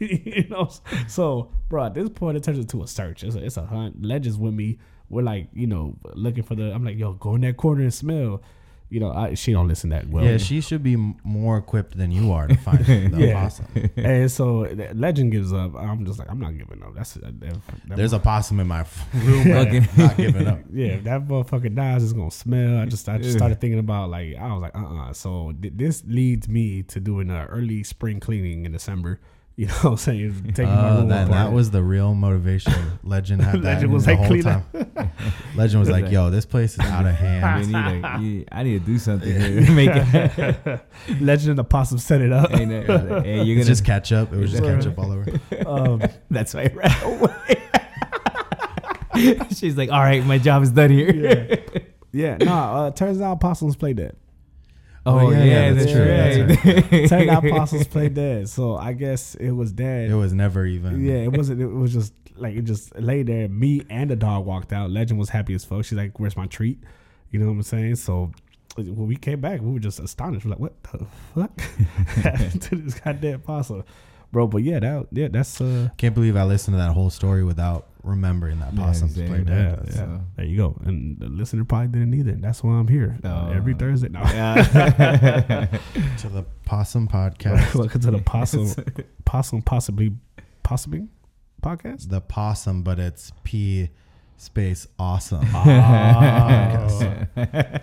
you 0.00 0.48
know 0.48 0.68
so 1.06 1.52
bro 1.68 1.84
at 1.84 1.94
this 1.94 2.08
point 2.08 2.36
it 2.36 2.42
turns 2.42 2.58
into 2.58 2.82
a 2.82 2.88
search. 2.88 3.22
It's 3.22 3.36
a, 3.36 3.44
it's 3.44 3.56
a 3.56 3.64
hunt. 3.64 4.04
Legends 4.04 4.36
with 4.36 4.54
me. 4.54 4.78
We're 5.12 5.22
like, 5.22 5.48
you 5.52 5.66
know, 5.68 5.96
looking 6.14 6.42
for 6.42 6.56
the 6.56 6.72
I'm 6.74 6.84
like, 6.84 6.98
yo, 6.98 7.12
go 7.12 7.34
in 7.36 7.42
that 7.42 7.56
corner 7.56 7.82
and 7.82 7.94
smell. 7.94 8.42
You 8.88 9.00
know, 9.00 9.10
I, 9.10 9.32
she 9.34 9.52
don't 9.52 9.68
listen 9.68 9.88
that 9.88 10.06
well. 10.10 10.22
yeah, 10.22 10.36
she 10.36 10.60
should 10.60 10.82
be 10.82 10.96
more 11.24 11.56
equipped 11.56 11.96
than 11.96 12.12
you 12.12 12.30
are 12.32 12.46
to 12.46 12.54
find 12.56 12.78
the 12.84 13.10
Yeah. 13.26 13.40
possum. 13.42 13.66
and 13.96 14.30
so 14.30 14.68
Legend 14.94 15.32
gives 15.32 15.50
up. 15.50 15.74
I'm 15.76 16.04
just 16.04 16.18
like, 16.18 16.30
I'm 16.30 16.38
not 16.38 16.58
giving 16.58 16.82
up. 16.82 16.94
That's 16.94 17.14
that, 17.14 17.40
that, 17.40 17.56
There's 17.96 18.12
a 18.12 18.18
possum 18.18 18.60
in 18.60 18.68
my 18.68 18.84
room. 19.14 19.48
Not 19.48 20.16
giving 20.18 20.46
up. 20.46 20.58
yeah, 20.72 20.86
if 20.88 21.04
that 21.04 21.26
motherfucker 21.26 21.74
dies, 21.74 22.04
it's 22.04 22.12
gonna 22.12 22.30
smell. 22.30 22.80
I 22.80 22.84
just 22.84 23.08
I 23.08 23.16
just 23.16 23.34
started 23.38 23.62
thinking 23.62 23.78
about 23.78 24.10
like 24.10 24.36
I 24.36 24.52
was 24.52 24.60
like, 24.60 24.76
uh 24.76 24.84
uh 24.84 25.12
So 25.14 25.54
th- 25.62 25.72
this 25.74 26.02
leads 26.06 26.46
me 26.48 26.82
to 26.84 27.00
doing 27.00 27.30
an 27.30 27.46
early 27.46 27.84
spring 27.84 28.20
cleaning 28.20 28.66
in 28.66 28.72
December. 28.72 29.20
You 29.54 29.66
know 29.68 29.72
what 29.74 29.84
I'm 29.92 29.96
saying? 29.98 30.44
Taking 30.54 30.64
my 30.72 30.88
Uh, 30.90 30.96
room 31.00 31.08
that, 31.08 31.26
apart. 31.28 31.50
that 31.50 31.52
was 31.54 31.70
the 31.70 31.82
real 31.82 32.14
motivation. 32.14 32.72
Legend 33.04 33.42
had 33.42 33.56
that 33.62 33.74
Legend 33.74 33.92
was 33.92 34.06
the 34.06 34.14
like, 34.14 34.26
whole 34.26 34.40
time. 34.42 34.64
Legend 35.56 35.80
was 35.80 35.90
like, 35.90 36.10
"Yo, 36.10 36.30
this 36.30 36.46
place 36.46 36.72
is 36.74 36.80
out 36.80 37.02
of 37.04 37.08
I 37.08 37.12
hand." 37.12 37.66
need, 37.66 37.72
to, 38.02 38.18
you- 38.22 38.44
I 38.50 38.62
need 38.62 38.80
to 38.80 38.86
do 38.86 38.98
something 38.98 39.28
here 39.30 39.70
make 39.72 39.90
it. 39.92 40.80
Legend 41.20 41.50
and 41.50 41.58
the 41.58 41.64
possum 41.64 41.98
set 41.98 42.22
it 42.22 42.32
up. 42.32 42.50
hey, 42.50 42.64
no, 42.64 42.80
hey, 43.22 43.42
you're 43.42 43.58
It's 43.58 43.66
gonna 43.66 43.74
just 43.74 43.84
ketchup. 43.84 44.32
It 44.32 44.36
was 44.38 44.50
just 44.52 44.62
catch 44.64 44.86
up 44.86 44.98
all 44.98 45.12
over. 45.12 45.26
Um, 45.66 46.02
That's 46.30 46.54
why 46.54 46.62
I 46.62 46.66
ran 46.74 47.02
away. 47.02 47.58
She's 49.54 49.76
like, 49.76 49.90
all 49.90 50.00
right, 50.00 50.24
my 50.24 50.38
job 50.38 50.62
is 50.62 50.70
done 50.70 50.90
here. 50.90 51.12
yeah, 51.14 51.80
yeah. 52.12 52.36
No, 52.38 52.52
uh, 52.54 52.90
turns 52.92 53.20
out 53.20 53.40
possums 53.40 53.76
play 53.76 53.92
dead. 53.92 54.16
Oh, 55.04 55.30
yeah, 55.30 55.44
yeah, 55.44 55.72
that's, 55.72 55.86
that's 55.86 55.92
true, 55.92 56.72
right. 56.72 56.90
that's 56.90 57.10
Turned 57.10 57.30
out 57.30 57.42
possums 57.42 57.88
play 57.88 58.08
dead. 58.08 58.48
So 58.48 58.76
I 58.76 58.92
guess 58.92 59.34
it 59.34 59.50
was 59.50 59.72
dead. 59.72 60.10
It 60.10 60.14
was 60.14 60.32
never 60.32 60.64
even. 60.64 61.04
Yeah, 61.04 61.14
it 61.14 61.32
wasn't. 61.36 61.60
It 61.60 61.66
was 61.66 61.92
just 61.92 62.12
like 62.36 62.54
it 62.54 62.62
just 62.62 62.94
lay 62.98 63.22
there. 63.22 63.48
Me 63.48 63.82
and 63.90 64.10
the 64.10 64.16
dog 64.16 64.46
walked 64.46 64.72
out. 64.72 64.90
Legend 64.90 65.18
was 65.18 65.28
happy 65.28 65.54
as 65.54 65.64
fuck. 65.64 65.84
She's 65.84 65.98
like, 65.98 66.20
"Where's 66.20 66.36
my 66.36 66.46
treat?" 66.46 66.78
You 67.30 67.40
know 67.40 67.46
what 67.46 67.52
I'm 67.52 67.62
saying? 67.62 67.96
So 67.96 68.32
when 68.76 69.06
we 69.06 69.16
came 69.16 69.40
back, 69.40 69.60
we 69.60 69.72
were 69.72 69.80
just 69.80 69.98
astonished. 69.98 70.44
We're 70.44 70.50
like, 70.50 70.60
"What 70.60 70.82
the 70.84 71.06
fuck 71.34 71.60
happened 72.06 72.62
to 72.62 72.76
this 72.76 72.94
goddamn 73.00 73.40
possum, 73.40 73.84
bro?" 74.32 74.46
But 74.48 74.62
yeah, 74.64 74.80
that 74.80 75.06
yeah, 75.12 75.28
that's 75.28 75.60
uh, 75.60 75.90
Can't 75.98 76.14
believe 76.14 76.36
I 76.36 76.44
listened 76.44 76.74
to 76.74 76.78
that 76.78 76.92
whole 76.92 77.10
story 77.10 77.44
without 77.44 77.86
remembering 78.02 78.58
that 78.58 78.74
Yeah, 78.74 78.80
possums 78.84 79.14
same. 79.14 79.28
played 79.28 79.48
yeah, 79.48 79.76
yeah. 79.86 79.92
So- 79.92 80.20
There 80.36 80.44
you 80.46 80.56
go. 80.56 80.76
And 80.84 81.18
the 81.20 81.28
listener 81.28 81.64
probably 81.64 81.88
didn't 81.88 82.14
either. 82.14 82.32
That's 82.32 82.64
why 82.64 82.72
I'm 82.72 82.88
here 82.88 83.16
uh, 83.22 83.52
every 83.54 83.74
Thursday. 83.74 84.08
No, 84.08 84.20
To 85.22 86.28
the 86.28 86.44
possum 86.64 87.06
podcast. 87.08 87.74
welcome 87.78 88.00
to 88.00 88.10
the 88.10 88.18
possum, 88.18 88.68
possum, 89.24 89.62
possibly, 89.62 90.12
possibly 90.62 91.06
podcast. 91.62 92.08
the 92.10 92.20
possum, 92.20 92.82
but 92.82 92.98
it's 92.98 93.32
P 93.44 93.90
space 94.36 94.86
awesome. 94.98 95.46
Ah. 95.54 96.88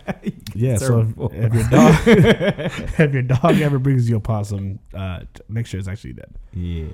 Yeah, 0.55 0.75
so 0.77 0.99
if, 1.01 1.09
if 1.33 1.53
your 1.53 1.69
dog 1.69 1.95
if 2.99 3.13
your 3.13 3.21
dog 3.21 3.62
ever 3.62 3.79
brings 3.79 4.09
you 4.09 4.17
a 4.17 4.19
possum, 4.19 4.79
uh, 4.93 5.21
make 5.47 5.65
sure 5.67 5.79
it's 5.79 5.88
actually 5.88 6.13
dead. 6.13 6.33
yeah. 6.53 6.85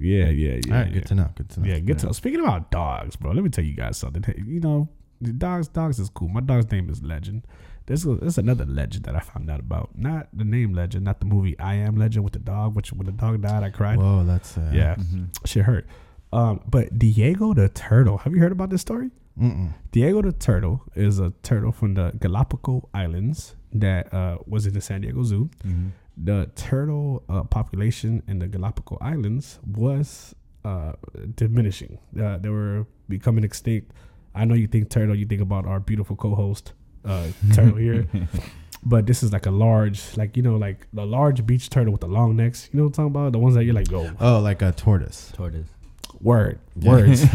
Yeah, 0.00 0.26
yeah, 0.28 0.60
yeah. 0.64 0.72
All 0.74 0.78
right, 0.82 0.86
yeah. 0.86 0.92
good 0.94 1.06
to 1.06 1.14
know. 1.16 1.28
Good 1.34 1.48
to 1.50 1.60
know. 1.60 1.66
Yeah, 1.66 1.78
good 1.80 1.98
to 1.98 2.06
know. 2.06 2.12
Speaking 2.12 2.38
about 2.38 2.70
dogs, 2.70 3.16
bro, 3.16 3.32
let 3.32 3.42
me 3.42 3.50
tell 3.50 3.64
you 3.64 3.74
guys 3.74 3.96
something. 3.96 4.22
Hey, 4.22 4.40
You 4.46 4.60
know, 4.60 4.88
the 5.20 5.32
dogs, 5.32 5.66
dogs 5.66 5.98
is 5.98 6.08
cool. 6.10 6.28
My 6.28 6.40
dog's 6.40 6.70
name 6.70 6.88
is 6.88 7.02
Legend. 7.02 7.44
This 7.86 8.04
is, 8.06 8.18
this 8.20 8.34
is 8.34 8.38
another 8.38 8.64
legend 8.64 9.06
that 9.06 9.16
I 9.16 9.20
found 9.20 9.50
out 9.50 9.58
about. 9.58 9.90
Not 9.98 10.28
the 10.32 10.44
name 10.44 10.72
Legend, 10.74 11.04
not 11.04 11.18
the 11.18 11.26
movie 11.26 11.58
I 11.58 11.74
Am 11.74 11.96
Legend 11.96 12.22
with 12.22 12.34
the 12.34 12.38
dog. 12.38 12.76
Which 12.76 12.92
when 12.92 13.06
the 13.06 13.12
dog 13.12 13.42
died, 13.42 13.64
I 13.64 13.70
cried. 13.70 13.98
Whoa, 13.98 14.22
that's 14.24 14.56
uh, 14.56 14.70
yeah, 14.72 14.94
Mm-hmm. 14.94 15.24
shit 15.44 15.64
hurt. 15.64 15.84
Um, 16.32 16.60
but 16.68 16.98
Diego 16.98 17.54
the 17.54 17.68
turtle. 17.68 18.18
Have 18.18 18.34
you 18.34 18.40
heard 18.40 18.52
about 18.52 18.70
this 18.70 18.80
story? 18.82 19.10
Mm-mm. 19.40 19.72
Diego 19.92 20.20
the 20.22 20.32
turtle 20.32 20.82
is 20.96 21.20
a 21.20 21.32
turtle 21.42 21.72
from 21.72 21.94
the 21.94 22.12
Galapagos 22.20 22.82
Islands 22.92 23.54
that 23.72 24.12
uh, 24.12 24.38
was 24.46 24.66
in 24.66 24.74
the 24.74 24.80
San 24.80 25.00
Diego 25.02 25.22
Zoo. 25.22 25.48
Mm-hmm. 25.66 25.88
The 26.16 26.50
turtle 26.56 27.22
uh, 27.28 27.44
population 27.44 28.22
in 28.26 28.40
the 28.40 28.48
Galapagos 28.48 28.98
Islands 29.00 29.60
was 29.64 30.34
uh, 30.64 30.92
diminishing. 31.36 31.98
Uh, 32.20 32.38
they 32.38 32.48
were 32.48 32.86
becoming 33.08 33.44
extinct. 33.44 33.92
I 34.34 34.44
know 34.44 34.54
you 34.54 34.66
think 34.66 34.90
turtle, 34.90 35.14
you 35.14 35.24
think 35.26 35.40
about 35.40 35.66
our 35.66 35.78
beautiful 35.80 36.16
co-host 36.16 36.72
uh, 37.04 37.28
turtle 37.54 37.76
here, 37.78 38.06
but 38.84 39.06
this 39.06 39.22
is 39.22 39.32
like 39.32 39.46
a 39.46 39.50
large, 39.52 40.16
like 40.16 40.36
you 40.36 40.42
know, 40.42 40.56
like 40.56 40.86
the 40.92 41.06
large 41.06 41.46
beach 41.46 41.70
turtle 41.70 41.92
with 41.92 42.00
the 42.00 42.08
long 42.08 42.36
necks. 42.36 42.68
You 42.72 42.78
know 42.78 42.84
what 42.84 42.98
I'm 42.98 43.10
talking 43.12 43.20
about? 43.22 43.32
The 43.32 43.38
ones 43.38 43.54
that 43.54 43.64
you're 43.64 43.74
like, 43.74 43.90
yo, 43.90 44.10
Oh, 44.20 44.40
like 44.40 44.62
a 44.62 44.72
tortoise. 44.72 45.30
Tortoise. 45.34 45.68
Word, 46.20 46.58
words. 46.76 47.22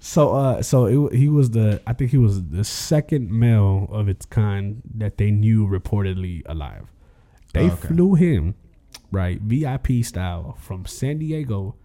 so 0.00 0.32
uh 0.34 0.62
so 0.62 1.06
it, 1.06 1.14
he 1.14 1.28
was 1.28 1.50
the 1.50 1.80
I 1.86 1.92
think 1.92 2.10
he 2.10 2.18
was 2.18 2.44
the 2.48 2.64
second 2.64 3.30
male 3.30 3.88
of 3.90 4.08
its 4.08 4.26
kind 4.26 4.82
that 4.96 5.18
they 5.18 5.30
knew 5.30 5.66
reportedly 5.66 6.42
alive. 6.46 6.86
They 7.54 7.70
Oh, 7.70 7.72
okay. 7.72 7.88
flew 7.88 8.14
him 8.14 8.54
right 9.10 9.40
VIP 9.40 10.04
style 10.04 10.56
from 10.60 10.84
San 10.86 11.18
Diego 11.18 11.76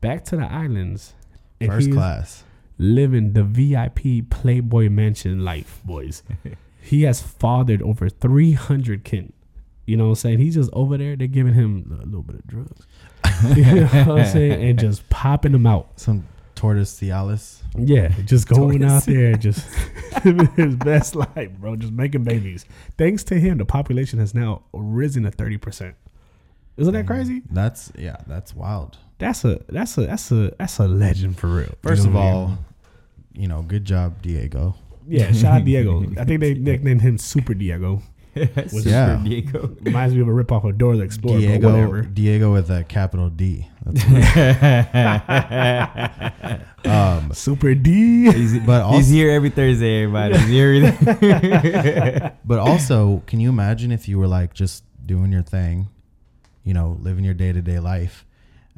back 0.00 0.24
to 0.26 0.36
the 0.36 0.44
islands. 0.46 1.14
and 1.60 1.70
First 1.70 1.92
class. 1.92 2.44
living 2.78 3.32
the 3.32 3.42
VIP 3.42 4.28
Playboy 4.28 4.90
Mansion 4.90 5.42
life, 5.44 5.80
boys. 5.84 6.22
he 6.82 7.02
has 7.04 7.22
fathered 7.22 7.80
over 7.82 8.08
300 8.10 9.04
kin. 9.04 9.32
You 9.86 9.96
know 9.96 10.04
what 10.04 10.10
I'm 10.10 10.14
saying? 10.16 10.38
He's 10.40 10.56
just 10.56 10.70
over 10.74 10.98
there. 10.98 11.16
They're 11.16 11.26
giving 11.28 11.54
him 11.54 11.98
a 12.02 12.04
little 12.04 12.22
bit 12.22 12.36
of 12.36 12.46
drugs. 12.46 12.86
you 13.56 13.64
know 13.64 13.86
what 13.86 14.20
I'm 14.20 14.26
saying? 14.32 14.62
And 14.62 14.78
just 14.78 15.08
popping 15.08 15.52
them 15.52 15.66
out. 15.66 15.88
Some 15.98 16.26
tortoise 16.54 16.98
Cialis. 16.98 17.60
Yeah, 17.76 18.08
just 18.24 18.48
going 18.48 18.80
Tortoise. 18.80 18.92
out 18.92 19.04
there, 19.04 19.34
just 19.36 19.68
living 20.24 20.46
his 20.56 20.76
best 20.76 21.14
life, 21.14 21.50
bro. 21.58 21.76
Just 21.76 21.92
making 21.92 22.24
babies. 22.24 22.64
Thanks 22.96 23.22
to 23.24 23.38
him, 23.38 23.58
the 23.58 23.64
population 23.66 24.18
has 24.18 24.34
now 24.34 24.62
risen 24.72 25.24
to 25.24 25.30
30%. 25.30 25.94
Isn't 26.78 26.92
that 26.94 27.06
crazy? 27.06 27.42
That's 27.50 27.90
yeah, 27.98 28.16
that's 28.26 28.54
wild. 28.54 28.98
That's 29.18 29.44
a 29.46 29.60
that's 29.68 29.96
a 29.96 30.06
that's 30.06 30.30
a 30.30 30.52
that's 30.58 30.78
a 30.78 30.86
legend 30.86 31.38
for 31.38 31.46
real. 31.46 31.66
You 31.68 31.76
First 31.82 32.04
know 32.04 32.10
of 32.10 32.14
what 32.14 32.22
mean? 32.22 32.32
all, 32.34 32.58
you 33.34 33.48
know, 33.48 33.62
good 33.62 33.84
job, 33.86 34.20
Diego. 34.20 34.74
Yeah, 35.08 35.32
shout 35.32 35.54
out 35.60 35.64
Diego. 35.64 36.04
I 36.18 36.24
think 36.24 36.40
they 36.40 36.52
nicknamed 36.52 37.00
him 37.00 37.16
Super 37.16 37.54
Diego. 37.54 38.02
Super 38.68 38.88
Yeah. 38.88 39.20
Diego. 39.24 39.76
Reminds 39.82 40.14
me 40.14 40.20
of 40.20 40.28
a 40.28 40.32
rip 40.32 40.52
off 40.52 40.64
of 40.64 40.76
Dora 40.78 40.96
the 40.98 41.02
Explorer, 41.04 41.36
but 41.38 41.46
Diego, 41.46 41.70
whatever. 41.72 42.02
Diego 42.02 42.52
with 42.52 42.70
a 42.70 42.84
capital 42.84 43.30
D. 43.30 43.68
Um, 46.84 47.32
Super 47.32 47.74
D. 47.74 48.30
He's, 48.30 48.58
But 48.60 48.82
also- 48.82 48.98
he's 48.98 49.08
here 49.08 49.30
every 49.30 49.50
Thursday, 49.50 50.02
everybody. 50.04 50.38
He's 50.38 50.48
here 50.48 50.96
every 50.96 52.30
but 52.44 52.58
also, 52.60 53.22
can 53.26 53.40
you 53.40 53.48
imagine 53.48 53.90
if 53.90 54.08
you 54.08 54.18
were 54.18 54.28
like 54.28 54.54
just 54.54 54.84
doing 55.04 55.32
your 55.32 55.42
thing, 55.42 55.88
you 56.64 56.74
know, 56.74 56.96
living 57.00 57.24
your 57.24 57.34
day 57.34 57.52
to 57.52 57.60
day 57.62 57.80
life, 57.80 58.24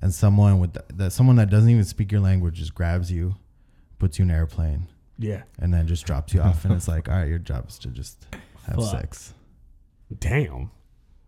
and 0.00 0.14
someone 0.14 0.58
with 0.58 0.78
that 0.96 1.10
someone 1.12 1.36
that 1.36 1.50
doesn't 1.50 1.68
even 1.68 1.84
speak 1.84 2.10
your 2.12 2.20
language 2.22 2.54
just 2.56 2.74
grabs 2.74 3.10
you, 3.12 3.34
puts 3.98 4.18
you 4.18 4.22
in 4.24 4.30
an 4.30 4.36
airplane, 4.36 4.88
Yeah. 5.18 5.42
and 5.58 5.72
then 5.74 5.86
just 5.86 6.06
drops 6.06 6.32
you 6.32 6.40
off, 6.40 6.64
and 6.64 6.72
it's 6.74 6.88
like, 6.88 7.08
all 7.10 7.14
right, 7.16 7.28
your 7.28 7.38
job 7.38 7.66
is 7.68 7.78
to 7.80 7.88
just 7.88 8.26
have 8.66 8.76
Fuck. 8.76 8.90
sex. 8.90 9.34
Damn. 10.16 10.70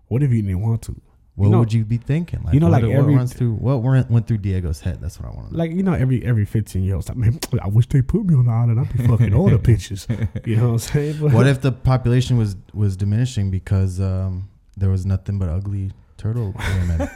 What 0.09 0.23
if 0.23 0.31
you 0.31 0.43
didn't 0.43 0.61
want 0.61 0.83
to? 0.83 1.01
What 1.37 1.51
know- 1.51 1.61
would 1.61 1.73
you 1.73 1.85
be 1.85 1.97
thinking? 1.97 2.43
Like, 2.43 2.53
you 2.55 2.61
know, 2.61 2.69
like 2.69 2.83
what 2.83 2.93
every- 2.93 3.15
runs 3.15 3.33
through 3.33 3.55
what 3.55 3.83
went, 3.83 4.11
went 4.11 4.27
through 4.27 4.39
Diego's 4.39 4.81
head? 4.81 5.01
That's 5.01 5.19
what 5.19 5.31
I 5.33 5.35
want 5.35 5.49
to 5.49 5.53
know. 5.55 5.59
Like 5.59 5.71
you 5.71 5.83
know, 5.83 5.93
every 5.95 6.25
every 6.25 6.45
fifteen 6.45 6.83
year 6.83 6.97
old, 6.97 7.09
like, 7.09 7.17
man, 7.17 7.39
I 7.63 7.69
wish 7.69 7.87
they 7.89 8.03
put 8.03 8.25
me 8.27 8.35
on 8.35 8.47
the 8.47 8.53
island. 8.53 8.81
I'd 8.81 8.93
be 8.97 9.07
fucking 9.07 9.33
all 9.35 9.49
the 9.49 9.59
bitches. 9.71 10.07
You 10.47 10.57
know 10.57 10.65
what 10.67 10.73
I'm 10.73 10.79
saying? 10.79 11.17
But- 11.21 11.33
what 11.33 11.47
if 11.47 11.61
the 11.61 11.73
population 11.73 12.37
was 12.37 12.57
was 12.75 12.97
diminishing 12.97 13.51
because 13.51 14.01
um, 14.01 14.51
there 14.77 14.91
was 14.91 15.07
nothing 15.07 15.39
but 15.39 15.49
ugly 15.49 15.93
turtle 16.19 16.55
women? 16.89 17.09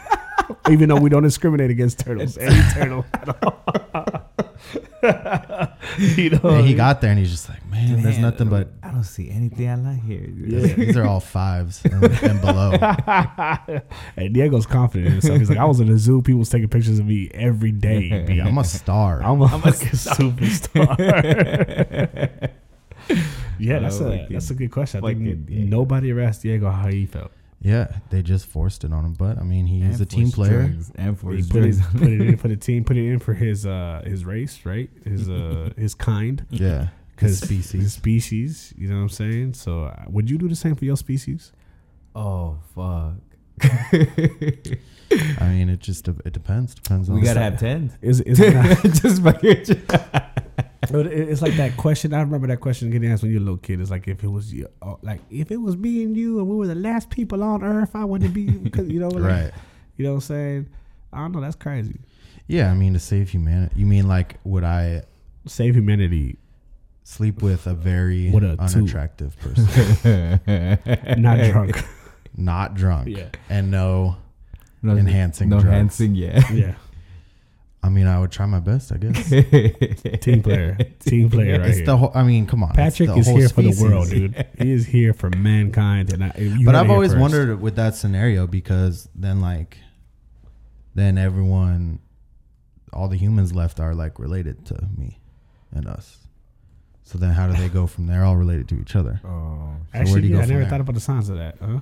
even 0.71 0.89
though 0.89 0.97
we 0.97 1.11
don't 1.11 1.23
discriminate 1.23 1.71
against 1.71 1.99
turtles, 2.01 2.39
any 2.39 2.61
turtle 2.73 3.05
at 3.15 3.45
all. 3.45 4.31
you 6.17 6.31
know, 6.31 6.41
and 6.51 6.67
he 6.67 6.75
got 6.75 7.01
there 7.01 7.11
and 7.11 7.19
he's 7.19 7.31
just 7.31 7.49
like, 7.49 7.65
man, 7.69 8.03
there's 8.03 8.19
nothing 8.19 8.49
but 8.49 8.69
don't 9.05 9.11
see 9.13 9.31
anything 9.31 9.69
I 9.69 9.75
like 9.77 10.03
here. 10.03 10.29
Yeah. 10.29 10.75
these 10.75 10.97
are 10.97 11.05
all 11.07 11.21
fives 11.21 11.85
and, 11.85 12.03
and 12.05 12.41
below. 12.41 12.73
and 14.17 14.35
Diego's 14.35 14.67
confident 14.67 15.07
in 15.07 15.13
himself. 15.13 15.39
He's 15.39 15.49
like, 15.51 15.59
I 15.59 15.65
was 15.65 15.81
in 15.81 15.89
the 15.89 15.99
zoo. 15.99 16.23
People 16.23 16.39
was 16.41 16.49
taking 16.49 16.69
pictures 16.69 16.99
of 16.99 17.07
me 17.07 17.31
every 17.35 17.73
day. 17.73 18.25
B. 18.27 18.41
I'm 18.45 18.57
a 18.59 18.65
star. 18.65 19.23
I'm 19.23 19.43
a, 19.43 19.49
fucking 19.49 19.89
superstar. 19.91 20.99
yeah, 23.59 23.79
that's 23.81 24.01
a 24.01 24.11
fucking- 24.11 24.27
that's 24.33 24.51
a 24.51 24.55
good 24.55 24.71
question. 24.71 25.05
I 25.05 25.09
think 25.09 25.19
fucking 25.21 25.45
Diego. 25.45 25.69
nobody 25.69 26.11
ever 26.11 26.21
asked 26.21 26.43
Diego 26.43 26.71
how 26.71 26.89
he 26.89 27.07
felt. 27.07 27.31
yeah, 27.61 27.97
they 28.11 28.23
just 28.23 28.47
forced 28.47 28.85
it 28.85 28.93
on 28.93 29.05
him, 29.05 29.13
but 29.15 29.39
I 29.39 29.43
mean, 29.43 29.67
he's 29.67 29.85
And 29.85 30.01
a 30.01 30.05
team 30.07 30.31
player. 30.31 30.63
drugs, 30.69 30.93
And 30.97 31.19
for 31.19 31.31
He 31.33 31.39
his 31.39 31.49
put 31.49 31.65
it, 31.65 31.77
put 31.93 32.03
it 32.09 32.21
in 32.21 32.37
for 32.37 32.49
the 32.49 32.57
team. 32.57 32.85
Put 32.85 32.97
it 32.97 33.07
in 33.11 33.19
for 33.19 33.35
his 33.35 33.67
uh 33.67 34.03
his 34.07 34.25
race, 34.25 34.65
right? 34.65 34.91
His 35.05 35.29
uh 35.29 35.71
his 35.77 35.95
kind, 35.95 36.45
Yeah, 36.51 36.89
his 37.19 37.41
his 37.41 37.49
species. 37.49 37.93
species. 37.95 38.75
You 38.77 38.89
know 38.89 38.97
what 38.97 39.03
I'm 39.03 39.09
saying? 39.11 39.55
So, 39.55 39.85
uh, 39.85 40.05
would 40.09 40.29
you 40.31 40.39
do 40.39 40.49
the 40.49 40.57
same 40.57 40.75
for 40.75 40.85
your 40.85 40.97
species? 40.97 41.53
Oh 42.15 42.59
fuck. 42.75 43.15
I 45.41 45.49
mean, 45.49 45.69
it 45.69 45.81
just 45.81 46.09
it 46.09 46.33
depends. 46.33 46.75
Depends 46.75 47.09
on 47.09 47.15
we 47.15 47.21
the 47.21 47.27
gotta 47.27 47.41
have 47.41 47.59
ten. 47.59 47.93
Is 48.03 48.21
is 48.23 48.39
it 48.43 48.93
Just 49.03 49.23
fucking. 49.23 49.65
But 50.91 51.07
it- 51.07 51.29
it's 51.29 51.41
like 51.43 51.55
that 51.57 51.77
question. 51.77 52.13
I 52.13 52.21
remember 52.21 52.47
that 52.49 52.61
question 52.61 52.91
getting 52.91 53.11
asked 53.11 53.23
when 53.23 53.31
you 53.33 53.39
were 53.39 53.43
a 53.43 53.45
little 53.45 53.59
kid. 53.59 53.81
It's 53.81 53.91
like 53.91 54.07
if 54.09 54.23
it 54.25 54.29
was 54.29 54.53
you, 54.53 54.69
uh, 54.83 54.95
like 55.03 55.21
if 55.31 55.51
it 55.51 55.57
was 55.57 55.77
me 55.77 56.03
and 56.05 56.17
you 56.17 56.39
and 56.41 56.49
we 56.49 56.57
were 56.57 56.67
the 56.67 56.75
last 56.75 57.11
people 57.11 57.43
on 57.43 57.63
Earth, 57.63 57.91
I 57.95 58.05
wouldn't 58.05 58.35
be. 58.35 58.71
Cause, 58.71 58.89
you 58.89 59.01
know, 59.01 59.09
like, 59.09 59.23
right. 59.23 59.53
You 59.97 60.05
know 60.05 60.11
what 60.11 60.17
I'm 60.17 60.21
saying? 60.23 60.69
I 61.13 61.19
don't 61.19 61.33
know. 61.33 61.41
That's 61.41 61.57
crazy. 61.57 62.01
Yeah, 62.49 62.71
I 62.71 62.75
mean, 62.75 62.93
to 62.95 62.99
save 62.99 63.31
humanity. 63.31 63.75
You 63.77 63.87
mean 63.87 64.09
like 64.09 64.37
would 64.45 64.65
I 64.65 65.03
Save 65.47 65.75
humanity, 65.77 66.39
sleep 67.05 67.43
with 67.43 67.67
a 67.67 67.75
very 67.75 68.31
What 68.31 68.43
a 68.43 68.57
two. 68.57 68.63
unattractive 68.63 69.37
person, 69.39 70.41
not 71.23 71.39
drunk. 71.51 71.85
not 72.37 72.75
drunk, 72.75 73.09
Yeah. 73.09 73.29
and 73.49 73.71
no 73.71 74.17
No, 74.83 74.97
Enhancing 74.97 75.49
No 75.49 75.61
drugs. 75.61 75.69
enhancing, 75.73 76.15
yeah. 76.17 76.43
Yeah, 76.53 76.75
I 77.83 77.89
mean, 77.91 78.07
I 78.07 78.19
would 78.19 78.31
try 78.33 78.47
my 78.47 78.61
best, 78.61 78.91
I 78.93 78.97
guess. 78.97 79.29
team 80.21 80.43
player, 80.43 80.77
team 81.01 81.31
player 81.31 81.59
right 81.61 81.69
it's 81.69 81.77
here. 81.79 81.87
the 81.87 81.97
whole. 81.97 82.13
I 82.15 82.23
mean, 82.23 82.47
come 82.47 82.63
on. 82.63 82.71
it's 82.71 82.77
Patrick 82.77 83.09
the 83.11 83.17
is 83.17 83.27
whole 83.27 83.37
here 83.37 83.49
for 83.51 83.63
the 83.63 83.73
species. 83.73 83.83
world, 83.91 84.09
dude. 84.11 84.47
He 84.59 84.73
is 84.73 84.87
here 84.87 85.13
for 85.15 85.31
mankind, 85.31 86.13
and 86.13 86.25
I, 86.25 86.33
you 86.39 86.65
But 86.67 86.75
heard 86.75 86.81
it 86.81 86.81
I've 86.81 86.87
here 86.87 86.93
always 86.95 87.11
first. 87.13 87.21
wondered 87.21 87.61
with 87.61 87.77
that 87.77 87.95
scenario 87.95 88.47
because 88.47 89.09
then, 89.15 89.41
like, 89.43 89.79
then 90.95 91.19
everyone, 91.19 92.01
all 92.93 93.09
the 93.09 93.17
humans 93.19 93.55
left 93.55 93.81
are 93.81 93.95
like 93.95 94.19
related 94.19 94.65
to 94.67 94.89
me 94.97 95.19
and 95.73 95.87
us. 95.87 96.24
So 97.05 97.19
then, 97.19 97.31
how 97.31 97.47
do 97.47 97.53
they 97.55 97.69
go 97.69 97.87
from 97.95 98.07
there? 98.07 98.25
All 98.25 98.37
related 98.37 98.69
to 98.71 98.81
each 98.81 98.97
other. 98.97 99.21
Oh, 99.25 99.75
So 99.93 99.99
Actually, 99.99 100.29
yeah, 100.29 100.39
I 100.39 100.47
never 100.47 100.61
there? 100.61 100.69
thought 100.71 100.81
about 100.81 100.95
the 100.95 101.01
signs 101.01 101.29
of 101.29 101.37
that. 101.37 101.57
Huh? 101.61 101.81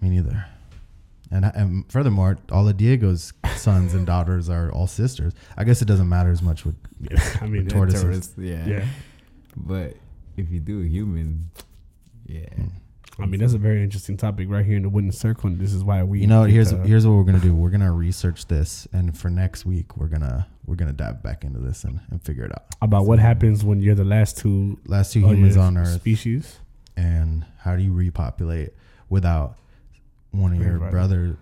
Me 0.00 0.10
neither. 0.10 0.44
And, 1.32 1.44
and 1.44 1.90
furthermore, 1.90 2.38
all 2.50 2.68
of 2.68 2.76
Diego's 2.76 3.32
sons 3.56 3.94
and 3.94 4.04
daughters 4.06 4.48
are 4.50 4.70
all 4.72 4.86
sisters. 4.88 5.32
I 5.56 5.62
guess 5.64 5.80
it 5.80 5.84
doesn't 5.86 6.08
matter 6.08 6.30
as 6.30 6.42
much 6.42 6.64
with 6.64 6.74
Yeah, 7.00 7.18
I 7.40 7.46
mean, 7.46 7.64
that- 7.64 7.70
tortoises. 7.72 8.02
Tortoise, 8.02 8.32
yeah. 8.36 8.66
yeah. 8.66 8.84
But 9.56 9.96
if 10.36 10.50
you 10.50 10.58
do 10.60 10.80
a 10.82 10.84
human, 10.86 11.50
yeah. 12.26 12.52
Hmm. 12.54 12.66
I 13.22 13.26
mean, 13.26 13.40
that's 13.40 13.52
a 13.52 13.58
very 13.58 13.82
interesting 13.82 14.16
topic 14.16 14.48
right 14.50 14.64
here 14.64 14.76
in 14.76 14.82
the 14.82 14.88
Winning 14.88 15.12
Circle, 15.12 15.48
and 15.50 15.58
this 15.60 15.72
is 15.72 15.84
why 15.84 16.02
we. 16.02 16.20
You 16.20 16.26
know, 16.26 16.44
here's 16.44 16.70
the- 16.70 16.78
here's 16.86 17.06
what 17.06 17.14
we're 17.14 17.24
gonna 17.24 17.40
do. 17.40 17.54
We're 17.54 17.70
gonna 17.70 17.92
research 17.92 18.46
this, 18.46 18.86
and 18.92 19.16
for 19.16 19.28
next 19.30 19.64
week, 19.66 19.96
we're 19.96 20.08
gonna 20.08 20.46
we're 20.66 20.76
gonna 20.76 20.92
dive 20.92 21.22
back 21.22 21.44
into 21.44 21.58
this 21.58 21.84
and, 21.84 22.00
and 22.10 22.22
figure 22.22 22.44
it 22.44 22.52
out. 22.52 22.64
about 22.82 23.04
what 23.06 23.18
happens 23.18 23.64
when 23.64 23.80
you're 23.80 23.94
the 23.94 24.04
last 24.04 24.38
two 24.38 24.78
Last 24.86 25.12
two 25.12 25.20
humans 25.20 25.56
on 25.56 25.76
Earth, 25.76 25.88
species. 26.00 26.58
and 26.96 27.44
how 27.58 27.76
do 27.76 27.82
you 27.82 27.92
repopulate 27.92 28.70
without 29.08 29.56
one 30.30 30.52
of 30.52 30.60
your 30.60 30.78
brother 30.78 31.36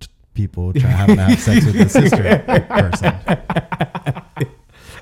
t- 0.00 0.08
people 0.34 0.72
trying 0.74 1.06
to 1.16 1.22
have 1.22 1.38
sex 1.40 1.64
with 1.64 1.76
a 1.76 1.88
sister 1.88 2.44
person? 2.68 4.48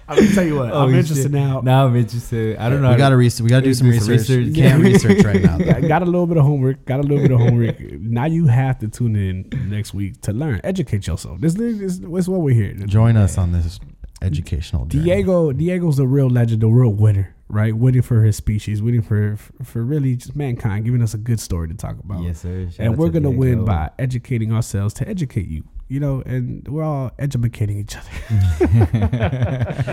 I'm 0.08 0.16
gonna 0.16 0.32
tell 0.34 0.44
you 0.46 0.56
what. 0.56 0.72
Oh, 0.72 0.82
I'm 0.84 0.94
Oh, 0.94 0.98
interested 0.98 1.22
shit. 1.24 1.30
now. 1.32 1.60
Now 1.62 1.86
I'm 1.86 1.96
interested. 1.96 2.56
I 2.58 2.68
don't 2.68 2.80
know. 2.82 2.90
We 2.90 2.96
gotta 2.96 3.16
re- 3.16 3.30
we 3.42 3.48
gotta 3.48 3.64
do 3.64 3.74
some 3.74 3.88
do 3.88 3.92
research. 3.94 4.28
research. 4.28 4.54
Can't 4.54 4.82
research 4.90 5.24
right 5.24 5.42
now. 5.42 5.58
Yeah, 5.58 5.80
got 5.80 6.02
a 6.02 6.04
little 6.04 6.26
bit 6.26 6.36
of 6.36 6.44
homework. 6.44 6.84
Got 6.84 7.00
a 7.00 7.02
little 7.02 7.18
bit 7.18 7.32
of 7.32 7.40
homework. 7.40 7.80
now 8.00 8.26
you 8.26 8.46
have 8.46 8.78
to 8.80 8.88
tune 8.88 9.16
in 9.16 9.48
next 9.68 9.94
week 9.94 10.20
to 10.22 10.32
learn, 10.32 10.60
educate 10.64 11.06
yourself. 11.06 11.40
This 11.40 11.54
this, 11.54 11.78
this 11.78 11.98
is 11.98 12.28
what 12.28 12.40
we're 12.40 12.54
here. 12.54 12.72
to 12.72 12.78
do. 12.80 12.86
Join 12.86 13.16
us 13.16 13.36
on 13.38 13.52
this 13.52 13.80
educational 14.22 14.86
journey. 14.86 15.04
Diego 15.04 15.52
Diego's 15.52 15.96
the 15.96 16.06
real 16.06 16.28
legend, 16.30 16.62
the 16.62 16.68
real 16.68 16.92
winner, 16.92 17.34
right? 17.48 17.76
Winning 17.76 18.02
for 18.02 18.22
his 18.22 18.36
species, 18.36 18.80
winning 18.82 19.02
for 19.02 19.36
for 19.62 19.82
really 19.82 20.16
just 20.16 20.36
mankind, 20.36 20.84
giving 20.84 21.02
us 21.02 21.14
a 21.14 21.18
good 21.18 21.40
story 21.40 21.68
to 21.68 21.74
talk 21.74 21.98
about. 21.98 22.22
Yes, 22.22 22.40
sir. 22.42 22.68
Shout 22.70 22.86
and 22.86 22.96
we're 22.96 23.08
to 23.10 23.20
gonna 23.20 23.30
win 23.30 23.64
by 23.64 23.90
educating 23.98 24.52
ourselves 24.52 24.94
to 24.94 25.08
educate 25.08 25.48
you. 25.48 25.64
You 25.88 26.00
know, 26.00 26.20
and 26.26 26.66
we're 26.66 26.82
all 26.82 27.12
educating 27.18 27.78
each 27.78 27.96
other. 27.96 28.10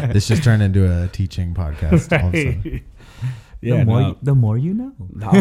This 0.13 0.27
just 0.27 0.43
turned 0.43 0.63
into 0.63 0.85
a 0.85 1.07
teaching 1.07 1.53
podcast. 1.53 2.11
All 2.19 2.29
of 2.29 2.35
a 2.35 2.83
yeah, 3.61 3.77
the 3.77 3.85
more, 3.85 4.01
no, 4.01 4.07
you, 4.09 4.17
the 4.21 4.35
more 4.35 4.57
you 4.57 4.73
know. 4.73 4.91
no, 5.13 5.31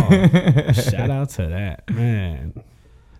shout 0.72 1.10
out 1.10 1.30
to 1.30 1.46
that 1.48 1.90
man. 1.90 2.54